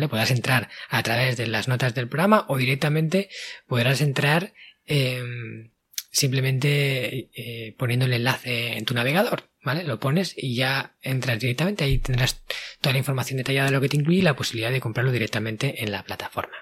Podrás 0.09 0.31
entrar 0.31 0.69
a 0.89 1.03
través 1.03 1.37
de 1.37 1.47
las 1.47 1.69
notas 1.69 1.95
del 1.95 2.09
programa 2.09 2.45
o 2.49 2.57
directamente 2.57 3.29
podrás 3.67 4.01
entrar 4.01 4.53
em, 4.87 5.71
simplemente 6.11 7.31
eh, 7.35 7.75
poniendo 7.79 8.07
el 8.07 8.13
enlace 8.13 8.77
en 8.77 8.85
tu 8.85 8.95
navegador. 8.95 9.49
¿vale? 9.63 9.85
Lo 9.85 9.99
pones 9.99 10.35
y 10.37 10.55
ya 10.55 10.97
entras 11.03 11.41
directamente, 11.41 11.85
ahí 11.85 11.99
tendrás 11.99 12.43
toda 12.81 12.93
la 12.93 12.99
información 12.99 13.39
detallada 13.39 13.67
de 13.67 13.73
lo 13.73 13.81
que 13.81 13.89
te 13.89 13.97
incluye 13.97 14.21
y 14.21 14.23
la 14.23 14.37
posibilidad 14.37 14.71
de 14.71 14.81
comprarlo 14.81 15.13
directamente 15.13 15.83
en 15.83 15.93
la 15.93 16.05
plataforma. 16.05 16.55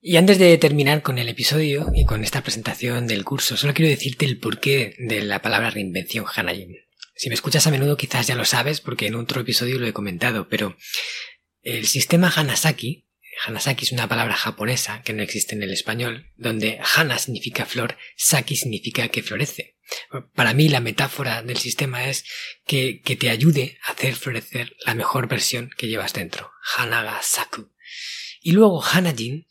Y 0.00 0.16
antes 0.16 0.38
de 0.38 0.56
terminar 0.58 1.02
con 1.02 1.18
el 1.18 1.28
episodio 1.28 1.90
y 1.94 2.04
con 2.04 2.22
esta 2.22 2.42
presentación 2.42 3.06
del 3.06 3.24
curso, 3.24 3.56
solo 3.56 3.74
quiero 3.74 3.90
decirte 3.90 4.26
el 4.26 4.38
porqué 4.38 4.94
de 4.98 5.22
la 5.22 5.42
palabra 5.42 5.70
reinvención 5.70 6.24
Hanajin. 6.34 6.76
Si 7.14 7.28
me 7.28 7.34
escuchas 7.34 7.66
a 7.66 7.72
menudo 7.72 7.96
quizás 7.96 8.28
ya 8.28 8.36
lo 8.36 8.44
sabes 8.44 8.80
porque 8.80 9.08
en 9.08 9.16
otro 9.16 9.40
episodio 9.40 9.80
lo 9.80 9.88
he 9.88 9.92
comentado, 9.92 10.48
pero 10.48 10.76
el 11.76 11.86
sistema 11.86 12.32
Hanasaki 12.34 13.08
Hanasaki 13.46 13.84
es 13.84 13.92
una 13.92 14.08
palabra 14.08 14.34
japonesa 14.34 15.02
que 15.02 15.12
no 15.12 15.22
existe 15.22 15.54
en 15.54 15.62
el 15.62 15.72
español, 15.72 16.32
donde 16.36 16.80
Hana 16.94 17.18
significa 17.18 17.66
flor, 17.66 17.96
Saki 18.16 18.56
significa 18.56 19.08
que 19.08 19.22
florece. 19.22 19.76
Para 20.34 20.54
mí 20.54 20.68
la 20.68 20.80
metáfora 20.80 21.42
del 21.42 21.56
sistema 21.56 22.08
es 22.08 22.24
que, 22.66 23.00
te 23.04 23.30
ayude 23.30 23.78
a 23.84 23.92
hacer 23.92 24.16
florecer 24.16 24.76
la 24.84 24.94
mejor 24.94 25.28
versión 25.28 25.70
que 25.76 25.86
llevas 25.86 26.12
dentro. 26.12 26.50
Hanaga 26.76 27.20
Saku. 27.22 27.72
Y 28.40 28.52
luego 28.52 28.84
Hanajin, 28.84 29.46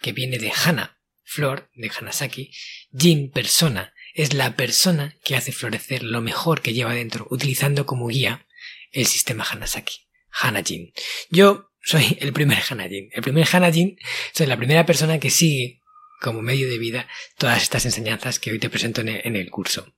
que 0.00 0.12
viene 0.12 0.38
de 0.38 0.52
Hana, 0.52 1.00
flor, 1.22 1.70
de 1.74 1.90
Hanasaki, 1.90 2.52
Jin, 2.96 3.30
persona, 3.30 3.92
es 4.14 4.34
la 4.34 4.56
persona 4.56 5.18
que 5.24 5.36
hace 5.36 5.52
florecer 5.52 6.02
lo 6.04 6.20
mejor 6.20 6.62
que 6.62 6.74
lleva 6.74 6.94
dentro, 6.94 7.26
utilizando 7.30 7.86
como 7.86 8.06
guía 8.06 8.46
el 8.92 9.06
sistema 9.06 9.44
Hanasaki. 9.44 10.11
Hanajin. 10.32 10.92
Yo 11.30 11.70
soy 11.82 12.16
el 12.20 12.32
primer 12.32 12.58
Hanajin. 12.68 13.10
El 13.12 13.22
primer 13.22 13.46
Hanajin, 13.50 13.98
soy 14.32 14.46
la 14.46 14.56
primera 14.56 14.86
persona 14.86 15.18
que 15.18 15.30
sigue 15.30 15.80
como 16.20 16.40
medio 16.40 16.68
de 16.68 16.78
vida 16.78 17.08
todas 17.36 17.62
estas 17.62 17.84
enseñanzas 17.84 18.38
que 18.38 18.52
hoy 18.52 18.58
te 18.58 18.70
presento 18.70 19.00
en 19.00 19.36
el 19.36 19.50
curso. 19.50 19.92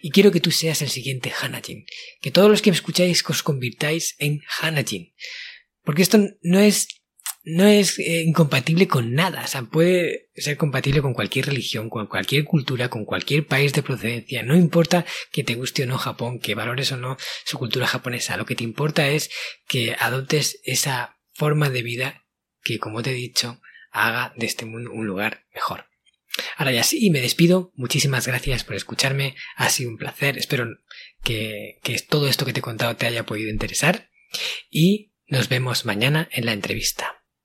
Y 0.00 0.10
quiero 0.10 0.32
que 0.32 0.40
tú 0.40 0.50
seas 0.50 0.82
el 0.82 0.88
siguiente 0.88 1.32
Hanajin, 1.40 1.86
que 2.20 2.30
todos 2.30 2.50
los 2.50 2.62
que 2.62 2.70
me 2.70 2.76
escucháis 2.76 3.24
os 3.28 3.42
convirtáis 3.42 4.16
en 4.18 4.42
Hanajin. 4.60 5.14
Porque 5.84 6.02
esto 6.02 6.18
no 6.42 6.60
es 6.60 6.88
no 7.50 7.66
es 7.66 7.98
eh, 7.98 8.22
incompatible 8.22 8.88
con 8.88 9.14
nada, 9.14 9.42
o 9.44 9.46
sea, 9.46 9.62
puede 9.62 10.30
ser 10.34 10.56
compatible 10.56 11.02
con 11.02 11.14
cualquier 11.14 11.46
religión, 11.46 11.90
con 11.90 12.06
cualquier 12.06 12.44
cultura, 12.44 12.88
con 12.88 13.04
cualquier 13.04 13.46
país 13.46 13.72
de 13.72 13.82
procedencia, 13.82 14.42
no 14.42 14.56
importa 14.56 15.04
que 15.32 15.44
te 15.44 15.54
guste 15.54 15.84
o 15.84 15.86
no 15.86 15.98
Japón, 15.98 16.38
que 16.38 16.54
valores 16.54 16.92
o 16.92 16.96
no 16.96 17.16
su 17.44 17.58
cultura 17.58 17.86
japonesa, 17.86 18.36
lo 18.36 18.46
que 18.46 18.56
te 18.56 18.64
importa 18.64 19.08
es 19.08 19.30
que 19.66 19.96
adoptes 19.98 20.60
esa 20.64 21.18
forma 21.32 21.70
de 21.70 21.82
vida 21.82 22.26
que, 22.62 22.78
como 22.78 23.02
te 23.02 23.10
he 23.10 23.14
dicho, 23.14 23.60
haga 23.90 24.32
de 24.36 24.46
este 24.46 24.64
mundo 24.64 24.90
un 24.92 25.06
lugar 25.06 25.46
mejor. 25.54 25.86
Ahora 26.56 26.72
ya 26.72 26.84
sí, 26.84 27.10
me 27.10 27.20
despido. 27.20 27.72
Muchísimas 27.74 28.26
gracias 28.26 28.64
por 28.64 28.76
escucharme. 28.76 29.34
Ha 29.56 29.68
sido 29.68 29.90
un 29.90 29.96
placer. 29.96 30.38
Espero 30.38 30.66
que, 31.24 31.80
que 31.82 31.98
todo 31.98 32.28
esto 32.28 32.44
que 32.44 32.52
te 32.52 32.60
he 32.60 32.62
contado 32.62 32.94
te 32.96 33.06
haya 33.06 33.26
podido 33.26 33.50
interesar. 33.50 34.10
Y 34.70 35.12
nos 35.26 35.48
vemos 35.48 35.84
mañana 35.84 36.28
en 36.32 36.46
la 36.46 36.52
entrevista. 36.52 37.19